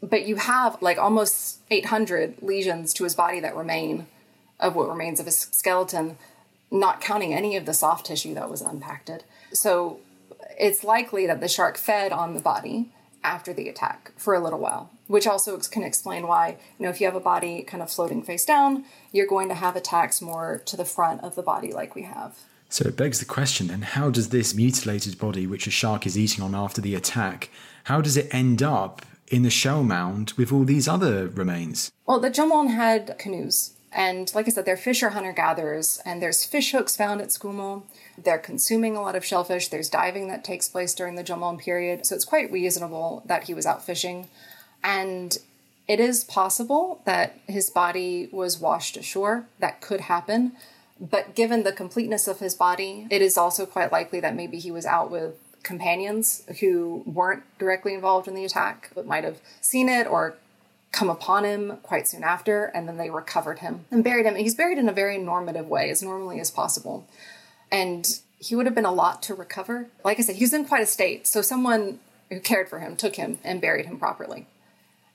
But 0.02 0.26
you 0.26 0.36
have 0.36 0.82
like 0.82 0.98
almost 0.98 1.60
800 1.70 2.42
lesions 2.42 2.92
to 2.94 3.04
his 3.04 3.14
body 3.14 3.40
that 3.40 3.56
remain 3.56 4.08
of 4.58 4.74
what 4.74 4.88
remains 4.88 5.20
of 5.20 5.26
his 5.26 5.38
skeleton, 5.38 6.18
not 6.70 7.00
counting 7.00 7.32
any 7.32 7.56
of 7.56 7.64
the 7.64 7.74
soft 7.74 8.06
tissue 8.06 8.34
that 8.34 8.50
was 8.50 8.60
unpacked. 8.60 9.10
So 9.52 10.00
it's 10.58 10.82
likely 10.82 11.26
that 11.26 11.40
the 11.40 11.48
shark 11.48 11.76
fed 11.76 12.12
on 12.12 12.34
the 12.34 12.40
body 12.40 12.90
after 13.26 13.52
the 13.52 13.68
attack 13.68 14.12
for 14.16 14.34
a 14.34 14.40
little 14.40 14.60
while, 14.60 14.90
which 15.08 15.26
also 15.26 15.58
can 15.58 15.82
explain 15.82 16.26
why, 16.26 16.56
you 16.78 16.84
know, 16.84 16.90
if 16.90 17.00
you 17.00 17.06
have 17.06 17.16
a 17.16 17.20
body 17.20 17.62
kind 17.62 17.82
of 17.82 17.90
floating 17.90 18.22
face 18.22 18.44
down, 18.44 18.84
you're 19.12 19.26
going 19.26 19.48
to 19.48 19.54
have 19.54 19.76
attacks 19.76 20.22
more 20.22 20.62
to 20.64 20.76
the 20.76 20.84
front 20.84 21.22
of 21.22 21.34
the 21.34 21.42
body 21.42 21.72
like 21.72 21.94
we 21.94 22.02
have. 22.02 22.38
So 22.68 22.86
it 22.86 22.96
begs 22.96 23.18
the 23.18 23.24
question 23.24 23.66
then 23.66 23.82
how 23.82 24.10
does 24.10 24.30
this 24.30 24.54
mutilated 24.54 25.18
body, 25.18 25.46
which 25.46 25.66
a 25.66 25.70
shark 25.70 26.06
is 26.06 26.16
eating 26.16 26.42
on 26.42 26.54
after 26.54 26.80
the 26.80 26.94
attack, 26.94 27.50
how 27.84 28.00
does 28.00 28.16
it 28.16 28.32
end 28.32 28.62
up 28.62 29.02
in 29.28 29.42
the 29.42 29.50
shell 29.50 29.82
mound 29.82 30.32
with 30.36 30.52
all 30.52 30.64
these 30.64 30.88
other 30.88 31.28
remains? 31.28 31.90
Well, 32.06 32.20
the 32.20 32.30
Jomon 32.30 32.68
had 32.68 33.18
canoes. 33.18 33.72
And 33.92 34.32
like 34.34 34.46
I 34.46 34.50
said, 34.50 34.66
they're 34.66 34.76
fisher 34.76 35.10
hunter 35.10 35.32
gatherers, 35.32 36.00
and 36.04 36.20
there's 36.20 36.44
fish 36.44 36.72
hooks 36.72 36.96
found 36.96 37.20
at 37.20 37.28
Tsukumo. 37.28 37.84
They're 38.22 38.38
consuming 38.38 38.96
a 38.96 39.02
lot 39.02 39.16
of 39.16 39.24
shellfish. 39.24 39.68
There's 39.68 39.90
diving 39.90 40.28
that 40.28 40.44
takes 40.44 40.68
place 40.68 40.94
during 40.94 41.14
the 41.14 41.24
Jomon 41.24 41.58
period. 41.58 42.06
So 42.06 42.14
it's 42.14 42.24
quite 42.24 42.50
reasonable 42.50 43.22
that 43.26 43.44
he 43.44 43.54
was 43.54 43.66
out 43.66 43.84
fishing. 43.84 44.28
And 44.82 45.36
it 45.88 46.00
is 46.00 46.24
possible 46.24 47.00
that 47.04 47.38
his 47.46 47.70
body 47.70 48.28
was 48.32 48.58
washed 48.58 48.96
ashore. 48.96 49.44
That 49.58 49.80
could 49.80 50.02
happen. 50.02 50.52
But 50.98 51.34
given 51.34 51.62
the 51.62 51.72
completeness 51.72 52.26
of 52.26 52.40
his 52.40 52.54
body, 52.54 53.06
it 53.10 53.20
is 53.20 53.36
also 53.36 53.66
quite 53.66 53.92
likely 53.92 54.20
that 54.20 54.34
maybe 54.34 54.58
he 54.58 54.70
was 54.70 54.86
out 54.86 55.10
with 55.10 55.34
companions 55.62 56.44
who 56.60 57.02
weren't 57.04 57.42
directly 57.58 57.92
involved 57.92 58.28
in 58.28 58.34
the 58.34 58.44
attack, 58.44 58.90
but 58.94 59.06
might 59.06 59.24
have 59.24 59.40
seen 59.60 59.88
it 59.88 60.06
or 60.06 60.36
come 60.92 61.10
upon 61.10 61.44
him 61.44 61.76
quite 61.82 62.08
soon 62.08 62.24
after, 62.24 62.66
and 62.66 62.88
then 62.88 62.96
they 62.96 63.10
recovered 63.10 63.58
him 63.58 63.84
and 63.90 64.02
buried 64.02 64.24
him. 64.24 64.36
He's 64.36 64.54
buried 64.54 64.78
in 64.78 64.88
a 64.88 64.92
very 64.92 65.18
normative 65.18 65.68
way, 65.68 65.90
as 65.90 66.02
normally 66.02 66.40
as 66.40 66.50
possible. 66.50 67.06
And 67.70 68.20
he 68.38 68.54
would 68.54 68.66
have 68.66 68.74
been 68.74 68.84
a 68.84 68.92
lot 68.92 69.22
to 69.24 69.34
recover. 69.34 69.88
Like 70.04 70.18
I 70.18 70.22
said, 70.22 70.36
he's 70.36 70.52
in 70.52 70.64
quite 70.64 70.82
a 70.82 70.86
state, 70.86 71.26
so 71.26 71.42
someone 71.42 72.00
who 72.30 72.40
cared 72.40 72.68
for 72.68 72.78
him 72.78 72.96
took 72.96 73.16
him 73.16 73.38
and 73.44 73.60
buried 73.60 73.86
him 73.86 73.98
properly, 73.98 74.46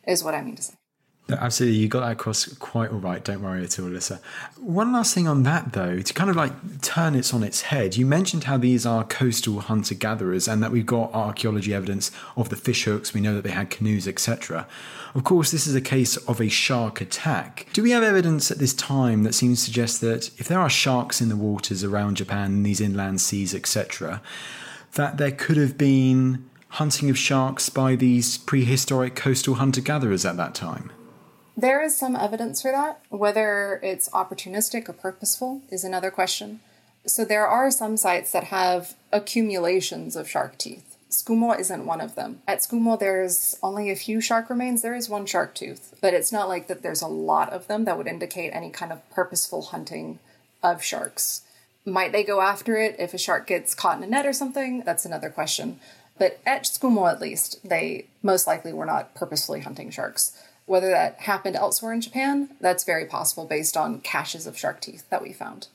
is 0.08 0.24
what 0.24 0.34
I 0.34 0.42
mean 0.42 0.56
to 0.56 0.64
say. 0.64 0.74
Absolutely, 1.30 1.80
you 1.80 1.88
got 1.88 2.02
that 2.02 2.12
across 2.12 2.46
quite 2.56 2.92
all 2.92 3.00
right. 3.00 3.24
Don't 3.24 3.42
worry 3.42 3.64
at 3.64 3.80
all, 3.80 3.86
Alyssa. 3.86 4.20
One 4.58 4.92
last 4.92 5.14
thing 5.14 5.28
on 5.28 5.44
that, 5.44 5.74
though, 5.74 6.02
to 6.02 6.14
kind 6.14 6.30
of 6.30 6.36
like 6.36 6.82
turn 6.82 7.16
it 7.16 7.34
on 7.34 7.44
its 7.44 7.62
head. 7.62 7.96
You 7.96 8.06
mentioned 8.06 8.46
how 8.46 8.58
these 8.58 8.86
are 8.86 9.04
coastal 9.06 9.62
hunter 9.62 9.96
gatherers, 9.96 10.48
and 10.48 10.62
that 10.62 10.72
we've 10.72 10.86
got 10.86 11.14
archaeology 11.14 11.74
evidence 11.74 12.12
of 12.36 12.50
the 12.50 12.56
fish 12.56 12.84
hooks. 12.84 13.14
We 13.14 13.22
know 13.22 13.36
that 13.36 13.44
they 13.44 13.52
had 13.52 13.70
canoes, 13.70 14.08
etc. 14.08 14.68
Of 15.16 15.24
course, 15.24 15.52
this 15.52 15.68
is 15.68 15.76
a 15.76 15.82
case 15.82 16.18
of 16.18 16.42
a 16.42 16.50
shark 16.50 17.00
attack. 17.00 17.68
Do 17.72 17.84
we 17.84 17.92
have 17.92 18.04
evidence 18.04 18.52
at 18.52 18.60
this 18.60 18.74
time 18.74 19.24
that 19.24 19.34
seems 19.34 19.60
to 19.60 19.66
suggest 19.66 20.02
that 20.02 20.30
if 20.38 20.48
there 20.48 20.60
are 20.60 20.70
sharks 20.70 21.22
in 21.22 21.30
the 21.30 21.38
waters 21.38 21.84
around 21.84 22.18
Japan, 22.18 22.52
in 22.52 22.64
these 22.64 22.82
inland 22.82 23.22
seas, 23.22 23.56
etc., 23.56 24.22
that 24.96 25.18
there 25.18 25.32
could 25.32 25.58
have 25.58 25.78
been 25.78 26.50
hunting 26.70 27.10
of 27.10 27.18
sharks 27.18 27.70
by 27.70 27.96
these 27.96 28.38
prehistoric 28.38 29.16
coastal 29.16 29.56
hunter 29.56 29.82
gatherers 29.82 30.26
at 30.26 30.36
that 30.38 30.56
time? 30.56 30.92
There 31.62 31.84
is 31.84 31.96
some 31.96 32.16
evidence 32.16 32.64
for 32.64 32.72
that. 32.72 33.02
Whether 33.10 33.80
it's 33.84 34.10
opportunistic 34.10 34.90
or 34.90 34.94
purposeful 34.94 35.62
is 35.70 35.84
another 35.84 36.10
question. 36.10 36.60
So 37.06 37.24
there 37.24 37.46
are 37.46 37.70
some 37.70 37.98
sites 37.98 38.32
that 38.32 38.46
have 38.46 38.96
accumulations 39.12 40.16
of 40.16 40.28
shark 40.28 40.58
teeth. 40.58 40.98
Tsukumo 41.12 41.60
isn't 41.60 41.86
one 41.86 42.02
of 42.02 42.16
them. 42.16 42.42
At 42.48 42.62
Tsukumo, 42.62 42.98
there's 42.98 43.60
only 43.62 43.92
a 43.92 43.96
few 43.96 44.22
shark 44.22 44.50
remains. 44.50 44.82
There 44.82 44.96
is 44.96 45.08
one 45.08 45.28
shark 45.28 45.54
tooth, 45.54 45.94
but 46.02 46.16
it's 46.16 46.32
not 46.32 46.50
like 46.50 46.66
that 46.66 46.82
there's 46.82 47.04
a 47.04 47.08
lot 47.08 47.54
of 47.54 47.68
them 47.68 47.86
that 47.86 47.96
would 47.96 48.08
indicate 48.08 48.56
any 48.56 48.72
kind 48.72 48.92
of 48.92 49.08
purposeful 49.12 49.62
hunting 49.62 50.18
of 50.64 50.82
sharks. 50.82 51.44
Might 51.86 52.12
they 52.12 52.24
go 52.24 52.42
after 52.42 52.76
it 52.78 52.96
if 52.98 53.14
a 53.14 53.20
shark 53.20 53.46
gets 53.46 53.76
caught 53.76 53.98
in 53.98 54.04
a 54.04 54.08
net 54.08 54.26
or 54.26 54.34
something? 54.34 54.82
That's 54.84 55.06
another 55.06 55.30
question. 55.30 55.80
But 56.18 56.40
at 56.44 56.64
Tsukumo, 56.64 57.12
at 57.12 57.22
least, 57.22 57.60
they 57.64 58.06
most 58.24 58.48
likely 58.48 58.74
were 58.74 58.88
not 58.88 59.14
purposefully 59.14 59.60
hunting 59.60 59.92
sharks. 59.92 60.36
Whether 60.66 60.90
that 60.90 61.22
happened 61.22 61.56
elsewhere 61.56 61.94
in 61.94 62.02
Japan, 62.02 62.50
that's 62.60 62.84
very 62.84 63.06
possible 63.06 63.46
based 63.46 63.76
on 63.76 64.02
caches 64.02 64.48
of 64.48 64.58
shark 64.58 64.82
teeth 64.82 65.04
that 65.10 65.22
we 65.22 65.34
found. 65.34 65.68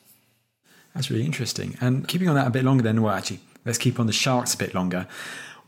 That's 0.95 1.11
really 1.11 1.27
interesting. 1.27 1.77
And 1.81 2.09
keeping 2.09 2.29
on 2.29 2.35
that 2.37 2.47
a 2.47 2.51
bit 2.51 2.65
longer, 2.65 2.83
then, 2.83 3.03
well, 3.03 3.15
actually, 3.15 3.41
let's 3.65 3.79
keep 3.79 4.01
on 4.01 4.07
the 4.07 4.13
sharks 4.13 4.55
a 4.55 4.59
bit 4.59 4.75
longer. 4.75 5.07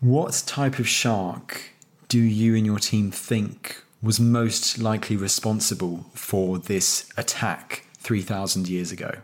What 0.00 0.42
type 0.46 0.78
of 0.78 0.88
shark 0.88 1.72
do 2.08 2.18
you 2.18 2.54
and 2.56 2.64
your 2.64 2.78
team 2.78 3.10
think 3.10 3.82
was 4.02 4.18
most 4.18 4.78
likely 4.78 5.16
responsible 5.16 6.06
for 6.14 6.58
this 6.58 7.10
attack 7.16 7.84
3,000 7.98 8.68
years 8.68 8.92
ago? 8.92 9.16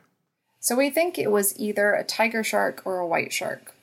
So 0.60 0.76
we 0.76 0.90
think 0.90 1.18
it 1.18 1.30
was 1.30 1.58
either 1.58 1.92
a 1.92 2.04
tiger 2.04 2.42
shark 2.42 2.82
or 2.84 2.98
a 2.98 3.06
white 3.06 3.32
shark. 3.32 3.73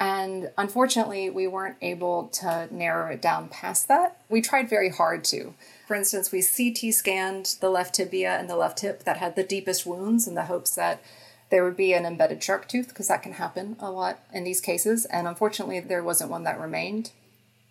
And 0.00 0.50
unfortunately, 0.56 1.28
we 1.28 1.46
weren't 1.46 1.76
able 1.82 2.28
to 2.28 2.68
narrow 2.70 3.12
it 3.12 3.20
down 3.20 3.48
past 3.50 3.86
that. 3.88 4.22
We 4.30 4.40
tried 4.40 4.70
very 4.70 4.88
hard 4.88 5.24
to. 5.24 5.52
For 5.86 5.94
instance, 5.94 6.32
we 6.32 6.42
CT 6.42 6.94
scanned 6.94 7.56
the 7.60 7.68
left 7.68 7.96
tibia 7.96 8.38
and 8.38 8.48
the 8.48 8.56
left 8.56 8.80
hip 8.80 9.04
that 9.04 9.18
had 9.18 9.36
the 9.36 9.44
deepest 9.44 9.84
wounds 9.84 10.26
in 10.26 10.34
the 10.34 10.46
hopes 10.46 10.74
that 10.74 11.02
there 11.50 11.64
would 11.64 11.76
be 11.76 11.92
an 11.92 12.06
embedded 12.06 12.42
shark 12.42 12.66
tooth, 12.66 12.88
because 12.88 13.08
that 13.08 13.22
can 13.22 13.32
happen 13.32 13.76
a 13.78 13.90
lot 13.90 14.20
in 14.32 14.44
these 14.44 14.60
cases. 14.60 15.04
And 15.04 15.28
unfortunately, 15.28 15.80
there 15.80 16.02
wasn't 16.02 16.30
one 16.30 16.44
that 16.44 16.60
remained. 16.60 17.10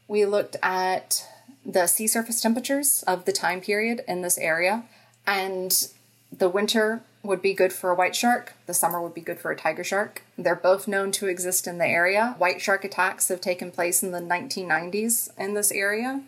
We 0.07 0.25
looked 0.25 0.57
at 0.61 1.25
the 1.65 1.87
sea 1.87 2.05
surface 2.05 2.41
temperatures 2.41 3.03
of 3.07 3.25
the 3.25 3.31
time 3.31 3.61
period 3.61 4.01
in 4.07 4.21
this 4.21 4.37
area, 4.37 4.83
and 5.25 5.89
the 6.31 6.49
winter 6.49 7.01
would 7.23 7.41
be 7.41 7.53
good 7.53 7.73
for 7.73 7.89
a 7.89 7.95
white 7.95 8.15
shark. 8.15 8.53
The 8.65 8.73
summer 8.73 9.01
would 9.01 9.13
be 9.13 9.21
good 9.21 9.39
for 9.39 9.51
a 9.51 9.55
tiger 9.55 9.83
shark. 9.83 10.23
They're 10.37 10.55
both 10.55 10.87
known 10.87 11.11
to 11.13 11.27
exist 11.27 11.67
in 11.67 11.77
the 11.77 11.85
area. 11.85 12.35
White 12.37 12.61
shark 12.61 12.83
attacks 12.85 13.27
have 13.27 13.41
taken 13.41 13.71
place 13.71 14.01
in 14.01 14.11
the 14.11 14.21
1990s 14.21 15.29
in 15.37 15.53
this 15.53 15.71
area. 15.71 16.21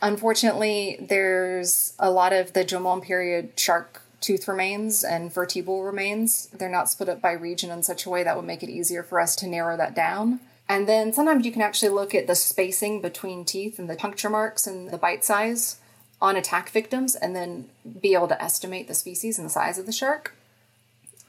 Unfortunately, 0.00 0.96
there's 1.00 1.94
a 1.98 2.10
lot 2.10 2.32
of 2.32 2.54
the 2.54 2.64
Jomon 2.64 3.02
period 3.02 3.52
shark 3.56 4.02
tooth 4.20 4.48
remains 4.48 5.04
and 5.04 5.32
vertebral 5.32 5.84
remains. 5.84 6.46
They're 6.48 6.68
not 6.68 6.90
split 6.90 7.08
up 7.08 7.20
by 7.20 7.32
region 7.32 7.70
in 7.70 7.82
such 7.82 8.04
a 8.04 8.10
way 8.10 8.24
that 8.24 8.36
would 8.36 8.44
make 8.44 8.62
it 8.62 8.70
easier 8.70 9.02
for 9.02 9.20
us 9.20 9.36
to 9.36 9.46
narrow 9.46 9.76
that 9.76 9.94
down. 9.94 10.40
And 10.68 10.88
then 10.88 11.12
sometimes 11.12 11.44
you 11.44 11.52
can 11.52 11.62
actually 11.62 11.90
look 11.90 12.14
at 12.14 12.26
the 12.26 12.34
spacing 12.34 13.00
between 13.00 13.44
teeth 13.44 13.78
and 13.78 13.90
the 13.90 13.96
puncture 13.96 14.30
marks 14.30 14.66
and 14.66 14.90
the 14.90 14.98
bite 14.98 15.24
size 15.24 15.76
on 16.22 16.36
attack 16.36 16.70
victims 16.70 17.16
and 17.16 17.34
then 17.34 17.68
be 18.00 18.14
able 18.14 18.28
to 18.28 18.42
estimate 18.42 18.86
the 18.86 18.94
species 18.94 19.38
and 19.38 19.44
the 19.44 19.50
size 19.50 19.76
of 19.76 19.84
the 19.84 19.92
shark. 19.92 20.34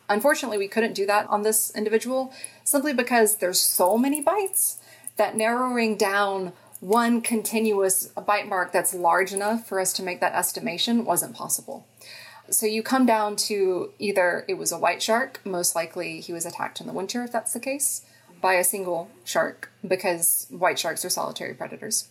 Unfortunately, 0.08 0.58
we 0.58 0.68
couldn't 0.68 0.94
do 0.94 1.08
that 1.08 1.28
on 1.28 1.42
this 1.42 1.76
individual 1.76 2.32
simply 2.64 2.94
because 2.94 3.38
there's 3.38 3.60
so 3.60 3.98
many 3.98 4.22
bites 4.22 4.78
that 5.18 5.36
narrowing 5.36 5.98
down 5.98 6.54
one 6.80 7.22
continuous 7.22 8.08
bite 8.08 8.48
mark 8.48 8.72
that's 8.72 8.94
large 8.94 9.34
enough 9.34 9.68
for 9.68 9.80
us 9.80 9.94
to 9.94 10.04
make 10.04 10.20
that 10.20 10.36
estimation 10.36 11.06
wasn't 11.06 11.34
possible. 11.34 11.88
So 12.50 12.66
you 12.66 12.84
come 12.84 13.06
down 13.06 13.36
to 13.48 13.92
either 13.98 14.46
it 14.48 14.56
was 14.56 14.72
a 14.72 14.78
white 14.78 15.02
shark, 15.02 15.40
most 15.46 15.76
likely 15.76 16.20
he 16.20 16.34
was 16.34 16.46
attacked 16.46 16.82
in 16.82 16.88
the 16.88 16.94
winter 16.94 17.24
if 17.24 17.32
that's 17.32 17.54
the 17.54 17.60
case, 17.60 18.06
by 18.42 18.56
a 18.56 18.64
single 18.64 19.10
shark 19.24 19.72
because 19.88 20.46
white 20.52 20.78
sharks 20.78 21.04
are 21.04 21.10
solitary 21.10 21.54
predators. 21.54 22.10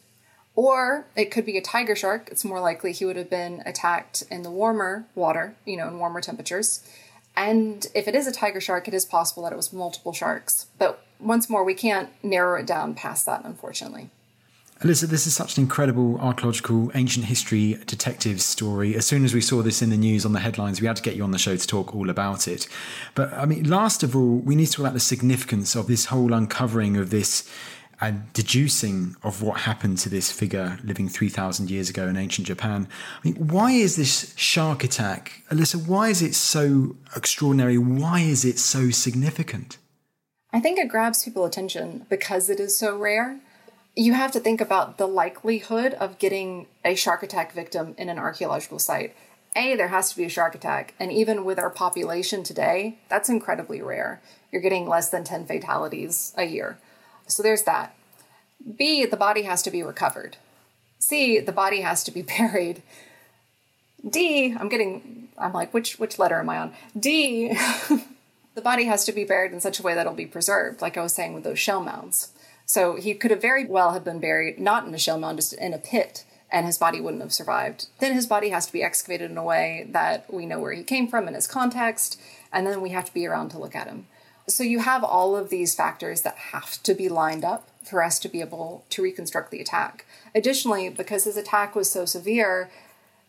Or 0.54 1.06
it 1.16 1.30
could 1.30 1.46
be 1.46 1.56
a 1.56 1.62
tiger 1.62 1.96
shark. 1.96 2.28
It's 2.30 2.44
more 2.44 2.60
likely 2.60 2.92
he 2.92 3.04
would 3.04 3.16
have 3.16 3.30
been 3.30 3.62
attacked 3.64 4.22
in 4.30 4.42
the 4.42 4.50
warmer 4.50 5.06
water, 5.14 5.56
you 5.64 5.76
know, 5.76 5.88
in 5.88 5.98
warmer 5.98 6.20
temperatures. 6.20 6.86
And 7.34 7.86
if 7.94 8.06
it 8.06 8.14
is 8.14 8.26
a 8.26 8.32
tiger 8.32 8.60
shark, 8.60 8.86
it 8.88 8.94
is 8.94 9.06
possible 9.06 9.44
that 9.44 9.52
it 9.52 9.56
was 9.56 9.72
multiple 9.72 10.12
sharks. 10.12 10.66
But 10.78 11.02
once 11.18 11.48
more, 11.48 11.64
we 11.64 11.74
can't 11.74 12.10
narrow 12.22 12.60
it 12.60 12.66
down 12.66 12.94
past 12.94 13.24
that, 13.26 13.44
unfortunately. 13.44 14.10
Alyssa, 14.82 15.06
this 15.06 15.28
is 15.28 15.36
such 15.36 15.56
an 15.56 15.62
incredible 15.62 16.18
archaeological 16.18 16.90
ancient 16.96 17.26
history 17.26 17.78
detective 17.86 18.42
story. 18.42 18.96
As 18.96 19.06
soon 19.06 19.24
as 19.24 19.32
we 19.32 19.40
saw 19.40 19.62
this 19.62 19.80
in 19.80 19.90
the 19.90 19.96
news 19.96 20.26
on 20.26 20.32
the 20.32 20.40
headlines, 20.40 20.80
we 20.80 20.88
had 20.88 20.96
to 20.96 21.02
get 21.02 21.14
you 21.14 21.22
on 21.22 21.30
the 21.30 21.38
show 21.38 21.56
to 21.56 21.66
talk 21.68 21.94
all 21.94 22.10
about 22.10 22.48
it. 22.48 22.66
But 23.14 23.32
I 23.32 23.46
mean, 23.46 23.70
last 23.70 24.02
of 24.02 24.16
all, 24.16 24.38
we 24.38 24.56
need 24.56 24.66
to 24.66 24.72
talk 24.72 24.80
about 24.80 24.94
the 24.94 25.00
significance 25.00 25.76
of 25.76 25.86
this 25.86 26.06
whole 26.06 26.32
uncovering 26.32 26.96
of 26.96 27.10
this 27.10 27.48
and 28.02 28.32
deducing 28.32 29.16
of 29.22 29.40
what 29.40 29.60
happened 29.60 29.96
to 29.98 30.08
this 30.08 30.30
figure 30.30 30.78
living 30.84 31.08
3,000 31.08 31.70
years 31.70 31.88
ago 31.88 32.08
in 32.08 32.16
ancient 32.16 32.46
Japan. 32.46 32.88
I 33.24 33.28
mean, 33.28 33.48
why 33.48 33.70
is 33.70 33.96
this 33.96 34.34
shark 34.36 34.84
attack, 34.84 35.44
Alyssa, 35.50 35.86
why 35.86 36.08
is 36.08 36.20
it 36.20 36.34
so 36.34 36.96
extraordinary? 37.16 37.78
Why 37.78 38.20
is 38.20 38.44
it 38.44 38.58
so 38.58 38.90
significant? 38.90 39.78
I 40.52 40.60
think 40.60 40.78
it 40.78 40.88
grabs 40.88 41.24
people 41.24 41.44
attention 41.44 42.04
because 42.10 42.50
it 42.50 42.60
is 42.60 42.76
so 42.76 42.98
rare 42.98 43.40
you 43.94 44.14
have 44.14 44.32
to 44.32 44.40
think 44.40 44.60
about 44.60 44.96
the 44.96 45.06
likelihood 45.06 45.94
of 45.94 46.18
getting 46.18 46.66
a 46.84 46.94
shark 46.94 47.22
attack 47.22 47.52
victim 47.52 47.94
in 47.98 48.08
an 48.08 48.18
archaeological 48.18 48.78
site. 48.78 49.14
A, 49.54 49.76
there 49.76 49.88
has 49.88 50.10
to 50.10 50.16
be 50.16 50.24
a 50.24 50.30
shark 50.30 50.54
attack. 50.54 50.94
And 50.98 51.12
even 51.12 51.44
with 51.44 51.58
our 51.58 51.68
population 51.68 52.42
today, 52.42 52.98
that's 53.10 53.28
incredibly 53.28 53.82
rare. 53.82 54.22
You're 54.50 54.62
getting 54.62 54.88
less 54.88 55.10
than 55.10 55.24
10 55.24 55.46
fatalities 55.46 56.32
a 56.38 56.44
year. 56.44 56.78
So 57.32 57.42
there's 57.42 57.62
that. 57.62 57.94
B, 58.76 59.04
the 59.04 59.16
body 59.16 59.42
has 59.42 59.62
to 59.62 59.70
be 59.70 59.82
recovered. 59.82 60.36
C, 60.98 61.40
the 61.40 61.52
body 61.52 61.80
has 61.80 62.04
to 62.04 62.10
be 62.10 62.22
buried. 62.38 62.82
D, 64.08 64.54
I'm 64.58 64.68
getting, 64.68 65.28
I'm 65.38 65.52
like, 65.52 65.72
which, 65.72 65.98
which 65.98 66.18
letter 66.18 66.38
am 66.38 66.50
I 66.50 66.58
on? 66.58 66.74
D, 66.98 67.56
the 68.54 68.62
body 68.62 68.84
has 68.84 69.04
to 69.04 69.12
be 69.12 69.24
buried 69.24 69.52
in 69.52 69.60
such 69.60 69.78
a 69.78 69.82
way 69.82 69.94
that 69.94 70.02
it'll 70.02 70.14
be 70.14 70.26
preserved, 70.26 70.82
like 70.82 70.96
I 70.96 71.02
was 71.02 71.14
saying 71.14 71.34
with 71.34 71.44
those 71.44 71.58
shell 71.58 71.82
mounds. 71.82 72.32
So 72.66 72.96
he 72.96 73.14
could 73.14 73.30
have 73.30 73.42
very 73.42 73.64
well 73.66 73.92
have 73.92 74.04
been 74.04 74.20
buried 74.20 74.58
not 74.58 74.86
in 74.86 74.94
a 74.94 74.98
shell 74.98 75.18
mound, 75.18 75.38
just 75.38 75.52
in 75.52 75.74
a 75.74 75.78
pit, 75.78 76.24
and 76.50 76.66
his 76.66 76.78
body 76.78 77.00
wouldn't 77.00 77.22
have 77.22 77.32
survived. 77.32 77.86
Then 77.98 78.14
his 78.14 78.26
body 78.26 78.50
has 78.50 78.66
to 78.66 78.72
be 78.72 78.82
excavated 78.82 79.30
in 79.30 79.38
a 79.38 79.44
way 79.44 79.86
that 79.90 80.32
we 80.32 80.46
know 80.46 80.60
where 80.60 80.72
he 80.72 80.82
came 80.82 81.08
from 81.08 81.28
in 81.28 81.34
his 81.34 81.46
context, 81.46 82.20
and 82.52 82.66
then 82.66 82.80
we 82.80 82.90
have 82.90 83.06
to 83.06 83.14
be 83.14 83.26
around 83.26 83.50
to 83.50 83.58
look 83.58 83.74
at 83.74 83.88
him. 83.88 84.06
So 84.48 84.62
you 84.62 84.80
have 84.80 85.04
all 85.04 85.36
of 85.36 85.50
these 85.50 85.74
factors 85.74 86.22
that 86.22 86.36
have 86.36 86.82
to 86.82 86.94
be 86.94 87.08
lined 87.08 87.44
up 87.44 87.68
for 87.84 88.02
us 88.02 88.18
to 88.20 88.28
be 88.28 88.40
able 88.40 88.84
to 88.90 89.02
reconstruct 89.02 89.50
the 89.50 89.60
attack. 89.60 90.04
Additionally, 90.34 90.88
because 90.88 91.24
his 91.24 91.36
attack 91.36 91.74
was 91.74 91.90
so 91.90 92.04
severe, 92.04 92.70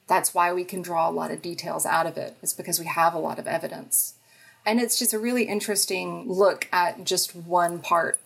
that's 0.08 0.34
why 0.34 0.52
we 0.52 0.64
can 0.64 0.82
draw 0.82 1.10
a 1.10 1.12
lot 1.12 1.32
of 1.32 1.42
details 1.42 1.86
out 1.86 2.06
of 2.06 2.18
it. 2.18 2.36
It's 2.42 2.54
because 2.54 2.80
we 2.80 2.86
have 2.86 3.14
a 3.14 3.20
lot 3.20 3.40
of 3.40 3.48
evidence. 3.48 4.16
And 4.66 4.80
it's 4.80 4.98
just 4.98 5.14
a 5.14 5.20
really 5.20 5.44
interesting 5.44 6.26
look 6.28 6.68
at 6.72 7.04
just 7.04 7.36
one 7.36 7.80
part 7.80 8.20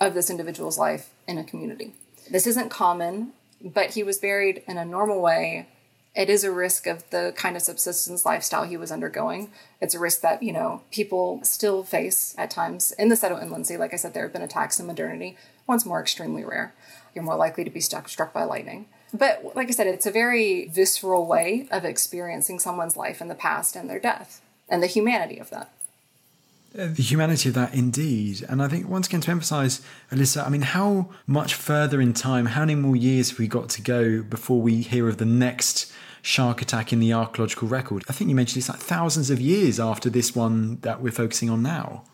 of 0.00 0.14
this 0.14 0.30
individual's 0.30 0.78
life 0.78 1.10
in 1.28 1.38
a 1.38 1.44
community. 1.44 1.92
This 2.30 2.46
isn't 2.46 2.70
common, 2.70 3.32
but 3.62 3.90
he 3.90 4.02
was 4.02 4.18
buried 4.18 4.62
in 4.66 4.78
a 4.78 4.84
normal 4.84 5.20
way. 5.20 5.68
It 6.14 6.28
is 6.28 6.44
a 6.44 6.52
risk 6.52 6.86
of 6.86 7.08
the 7.08 7.32
kind 7.36 7.56
of 7.56 7.62
subsistence 7.62 8.26
lifestyle 8.26 8.64
he 8.64 8.76
was 8.76 8.92
undergoing. 8.92 9.50
It's 9.80 9.94
a 9.94 9.98
risk 9.98 10.20
that, 10.20 10.42
you 10.42 10.52
know, 10.52 10.82
people 10.90 11.40
still 11.42 11.84
face 11.84 12.34
at 12.36 12.50
times. 12.50 12.92
In 12.98 13.08
the 13.08 13.14
Seto 13.14 13.40
Inland 13.40 13.66
Sea, 13.66 13.78
like 13.78 13.94
I 13.94 13.96
said, 13.96 14.12
there 14.12 14.24
have 14.24 14.32
been 14.32 14.42
attacks 14.42 14.78
in 14.78 14.86
modernity. 14.86 15.38
Once 15.66 15.86
more, 15.86 16.00
extremely 16.00 16.44
rare. 16.44 16.74
You're 17.14 17.24
more 17.24 17.36
likely 17.36 17.64
to 17.64 17.70
be 17.70 17.80
struck, 17.80 18.08
struck 18.10 18.32
by 18.32 18.44
lightning. 18.44 18.86
But 19.14 19.52
like 19.54 19.68
I 19.68 19.72
said, 19.72 19.86
it's 19.86 20.06
a 20.06 20.10
very 20.10 20.66
visceral 20.68 21.26
way 21.26 21.66
of 21.70 21.84
experiencing 21.84 22.58
someone's 22.58 22.96
life 22.96 23.20
in 23.20 23.28
the 23.28 23.34
past 23.34 23.74
and 23.74 23.88
their 23.88 23.98
death 23.98 24.42
and 24.68 24.82
the 24.82 24.86
humanity 24.86 25.38
of 25.38 25.50
that. 25.50 25.70
Uh, 26.78 26.86
the 26.86 27.02
humanity 27.02 27.50
of 27.50 27.54
that, 27.54 27.74
indeed. 27.74 28.44
And 28.48 28.62
I 28.62 28.68
think, 28.68 28.88
once 28.88 29.06
again, 29.06 29.20
to 29.22 29.30
emphasize, 29.30 29.82
Alyssa, 30.10 30.46
I 30.46 30.48
mean, 30.48 30.62
how 30.62 31.10
much 31.26 31.54
further 31.54 32.00
in 32.00 32.14
time, 32.14 32.46
how 32.46 32.60
many 32.60 32.74
more 32.74 32.96
years 32.96 33.30
have 33.30 33.38
we 33.38 33.46
got 33.46 33.68
to 33.70 33.82
go 33.82 34.22
before 34.22 34.60
we 34.62 34.80
hear 34.80 35.08
of 35.08 35.18
the 35.18 35.26
next 35.26 35.92
shark 36.22 36.62
attack 36.62 36.92
in 36.92 36.98
the 36.98 37.12
archaeological 37.12 37.68
record? 37.68 38.04
I 38.08 38.14
think 38.14 38.30
you 38.30 38.36
mentioned 38.36 38.62
it's 38.62 38.70
like 38.70 38.78
thousands 38.78 39.28
of 39.28 39.40
years 39.40 39.78
after 39.78 40.08
this 40.08 40.34
one 40.34 40.78
that 40.80 41.02
we're 41.02 41.12
focusing 41.12 41.50
on 41.50 41.62
now. 41.62 42.04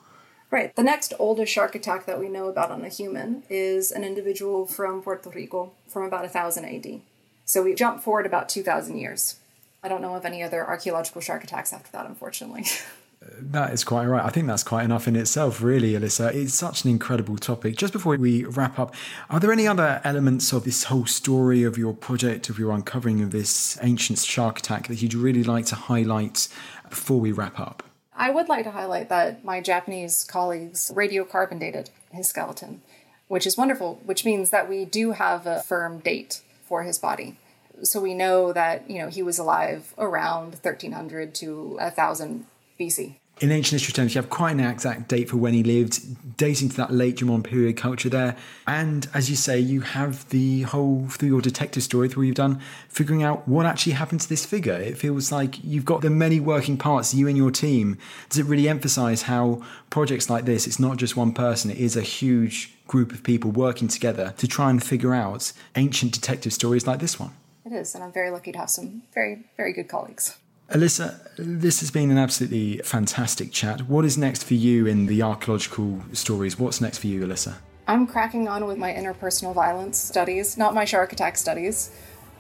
Right. 0.51 0.75
The 0.75 0.83
next 0.83 1.13
oldest 1.19 1.53
shark 1.53 1.75
attack 1.75 2.07
that 2.07 2.19
we 2.19 2.29
know 2.29 2.49
about 2.49 2.71
on 2.71 2.85
a 2.85 2.89
human 2.89 3.45
is 3.51 3.93
an 3.93 4.03
individual 4.03 4.67
from 4.67 5.03
Puerto 5.03 5.31
Rico 5.31 5.73
from 5.87 6.05
about 6.05 6.23
1000 6.23 6.65
AD. 6.65 7.01
So 7.45 7.63
we 7.63 7.75
jump 7.75 8.03
forward 8.03 8.27
about 8.27 8.49
2000 8.49 8.97
years. 8.97 9.37
I 9.83 9.89
don't 9.89 10.03
know 10.03 10.17
of 10.17 10.25
any 10.25 10.43
other 10.43 10.67
archaeological 10.67 11.21
shark 11.21 11.45
attacks 11.45 11.73
after 11.73 11.93
that, 11.93 12.07
unfortunately. 12.07 12.65
That 13.21 13.73
is 13.73 13.85
quite 13.85 14.07
right. 14.07 14.25
I 14.25 14.31
think 14.31 14.47
that's 14.47 14.63
quite 14.63 14.85
enough 14.85 15.09
in 15.09 15.17
itself, 15.17 15.63
really, 15.63 15.93
Alyssa. 15.93 16.35
It's 16.35 16.55
such 16.55 16.85
an 16.85 16.91
incredible 16.91 17.37
topic. 17.37 17.77
Just 17.77 17.93
before 17.93 18.17
we 18.17 18.45
wrap 18.45 18.79
up, 18.79 18.95
are 19.29 19.41
there 19.41 19.53
any 19.53 19.67
other 19.67 20.01
elements 20.05 20.53
of 20.53 20.65
this 20.65 20.85
whole 20.85 21.07
story 21.07 21.63
of 21.63 21.77
your 21.77 21.95
project, 21.95 22.49
of 22.49 22.59
your 22.59 22.73
uncovering 22.73 23.21
of 23.23 23.31
this 23.31 23.79
ancient 23.83 24.19
shark 24.21 24.61
attack 24.61 24.89
that 24.89 25.03
you'd 25.03 25.15
really 25.15 25.43
like 25.43 25.67
to 25.67 25.75
highlight 25.75 26.49
before 26.89 27.21
we 27.21 27.33
wrap 27.33 27.59
up? 27.59 27.83
I 28.15 28.31
would 28.31 28.49
like 28.49 28.65
to 28.65 28.73
highlight 28.73 29.09
that 29.09 29.45
my 29.45 29.61
Japanese 29.61 30.25
colleagues 30.25 30.91
radiocarbon 30.95 31.61
dated 31.61 31.91
his 32.11 32.29
skeleton, 32.29 32.83
which 33.29 33.47
is 33.47 33.57
wonderful, 33.57 34.01
which 34.05 34.25
means 34.25 34.51
that 34.51 34.69
we 34.69 34.85
do 34.85 35.13
have 35.13 35.47
a 35.47 35.61
firm 35.61 35.99
date 36.01 36.43
for 36.65 36.83
his 36.83 36.99
body. 36.99 37.37
So 37.83 38.01
we 38.01 38.15
know 38.15 38.53
that, 38.53 38.91
you 38.91 38.99
know, 38.99 39.09
he 39.09 39.23
was 39.23 39.39
alive 39.39 39.95
around 39.97 40.55
1300 40.63 41.35
to 41.37 41.77
1000 41.77 42.47
BC. 42.79 43.17
In 43.41 43.53
ancient 43.53 43.81
history 43.81 43.93
terms, 43.93 44.17
you 44.17 44.21
have 44.21 44.31
quite 44.31 44.51
an 44.51 44.61
exact 44.61 45.09
date 45.09 45.29
for 45.29 45.37
when 45.37 45.55
he 45.55 45.63
lived, 45.63 46.37
dating 46.37 46.71
to 46.71 46.77
that 46.79 46.93
late 46.93 47.19
Jomon 47.19 47.45
period 47.45 47.77
culture 47.77 48.09
there. 48.09 48.37
And 48.67 49.09
as 49.15 49.31
you 49.31 49.37
say, 49.37 49.61
you 49.61 49.83
have 49.83 50.29
the 50.31 50.63
whole, 50.63 51.07
through 51.09 51.29
your 51.29 51.41
detective 51.41 51.85
story, 51.85 52.09
through 52.09 52.23
what 52.23 52.27
you've 52.27 52.35
done, 52.35 52.61
figuring 52.89 53.23
out 53.23 53.47
what 53.47 53.65
actually 53.65 53.93
happened 53.93 54.23
to 54.23 54.29
this 54.29 54.45
figure. 54.45 54.75
It 54.75 54.99
feels 54.99 55.31
like 55.31 55.63
you've 55.63 55.85
got 55.85 56.01
the 56.01 56.11
many 56.11 56.41
working 56.41 56.77
parts, 56.77 57.15
you 57.15 57.29
and 57.29 57.37
your 57.37 57.53
team. 57.53 57.97
Does 58.29 58.39
it 58.39 58.47
really 58.47 58.69
emphasize 58.69 59.23
how 59.23 59.63
projects 59.89 60.29
like 60.29 60.45
this, 60.45 60.67
it's 60.67 60.81
not 60.81 60.97
just 60.97 61.17
one 61.17 61.33
person, 61.33 61.71
it 61.71 61.79
is 61.79 61.97
a 61.97 62.03
huge 62.03 62.75
group 62.89 63.13
of 63.13 63.23
people 63.23 63.53
working 63.53 63.87
together 63.87 64.35
to 64.39 64.49
try 64.49 64.69
and 64.69 64.83
figure 64.83 65.15
out 65.15 65.53
ancient 65.77 66.13
detective 66.13 66.53
stories 66.53 66.89
like 66.89 66.99
this 66.99 67.21
one? 67.21 67.31
It 67.65 67.73
is, 67.73 67.95
and 67.95 68.03
I'm 68.03 68.13
very 68.13 68.31
lucky 68.31 68.51
to 68.51 68.59
have 68.59 68.71
some 68.71 69.03
very, 69.15 69.45
very 69.57 69.73
good 69.73 69.87
colleagues. 69.87 70.39
Alyssa, 70.71 71.19
this 71.37 71.81
has 71.81 71.91
been 71.91 72.11
an 72.11 72.19
absolutely 72.19 72.79
fantastic 72.79 73.53
chat. 73.53 73.89
What 73.89 74.05
is 74.05 74.19
next 74.19 74.45
for 74.45 74.53
you 74.53 74.87
in 74.87 75.07
the 75.07 75.23
archaeological 75.23 76.03
stories? 76.13 76.59
What's 76.59 76.83
next 76.83 76.99
for 76.99 77.07
you, 77.07 77.27
Alyssa? 77.27 77.55
I'm 77.87 78.07
cracking 78.07 78.49
on 78.49 78.67
with 78.67 78.77
my 78.77 78.93
interpersonal 78.93 79.55
violence 79.55 79.97
studies, 79.97 80.59
not 80.59 80.75
my 80.75 80.85
shark 80.85 81.15
attack 81.15 81.39
studies, 81.39 81.91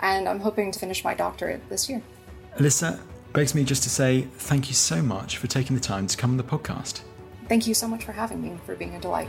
and 0.00 0.28
I'm 0.28 0.40
hoping 0.40 0.70
to 0.72 0.78
finish 0.78 1.02
my 1.04 1.14
doctorate 1.14 1.66
this 1.70 1.88
year. 1.88 2.02
Alyssa, 2.58 3.00
begs 3.32 3.54
me 3.54 3.64
just 3.64 3.82
to 3.84 3.90
say 3.90 4.22
thank 4.22 4.68
you 4.68 4.74
so 4.74 5.00
much 5.00 5.38
for 5.38 5.46
taking 5.46 5.74
the 5.74 5.80
time 5.80 6.06
to 6.06 6.14
come 6.14 6.32
on 6.32 6.36
the 6.36 6.44
podcast. 6.44 7.00
Thank 7.48 7.66
you 7.66 7.72
so 7.72 7.88
much 7.88 8.04
for 8.04 8.12
having 8.12 8.42
me, 8.42 8.58
for 8.66 8.76
being 8.76 8.94
a 8.94 9.00
delight. 9.00 9.28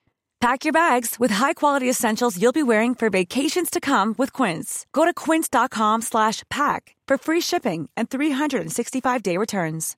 Pack 0.41 0.65
your 0.65 0.73
bags 0.73 1.19
with 1.19 1.29
high-quality 1.29 1.87
essentials 1.87 2.41
you'll 2.41 2.51
be 2.51 2.63
wearing 2.63 2.95
for 2.95 3.11
vacations 3.11 3.69
to 3.69 3.79
come 3.79 4.15
with 4.17 4.33
Quince. 4.33 4.87
Go 4.91 5.05
to 5.05 5.13
quince.com 5.13 6.01
slash 6.01 6.41
pack 6.49 6.95
for 7.07 7.19
free 7.19 7.41
shipping 7.41 7.91
and 7.95 8.09
365-day 8.09 9.37
returns. 9.37 9.95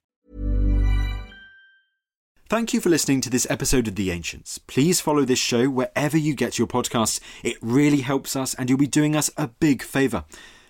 Thank 2.49 2.73
you 2.73 2.81
for 2.81 2.89
listening 2.89 3.21
to 3.21 3.29
this 3.29 3.49
episode 3.49 3.87
of 3.87 3.95
The 3.95 4.11
Ancients. 4.11 4.57
Please 4.57 4.99
follow 4.99 5.23
this 5.23 5.39
show 5.39 5.69
wherever 5.69 6.17
you 6.17 6.35
get 6.35 6.57
your 6.59 6.67
podcasts. 6.67 7.21
It 7.41 7.55
really 7.61 8.01
helps 8.01 8.35
us 8.35 8.53
and 8.53 8.69
you'll 8.69 8.77
be 8.77 8.85
doing 8.85 9.15
us 9.15 9.31
a 9.37 9.47
big 9.47 9.81
favour. 9.81 10.25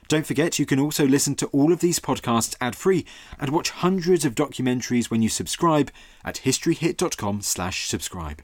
Don't 0.08 0.28
forget 0.28 0.60
you 0.60 0.68
can 0.68 0.80
also 0.80 1.08
listen 1.08 1.34
to 1.38 1.48
all 1.48 1.74
of 1.74 1.80
these 1.80 2.00
podcasts 2.00 2.56
ad-free 2.62 3.08
and 3.40 3.50
watch 3.50 3.72
hundreds 3.72 4.24
of 4.24 4.36
documentaries 4.36 5.10
when 5.10 5.24
you 5.24 5.30
subscribe 5.30 5.90
at 6.24 6.42
historyhit.com 6.46 7.42
slash 7.42 7.88
subscribe. 7.88 8.44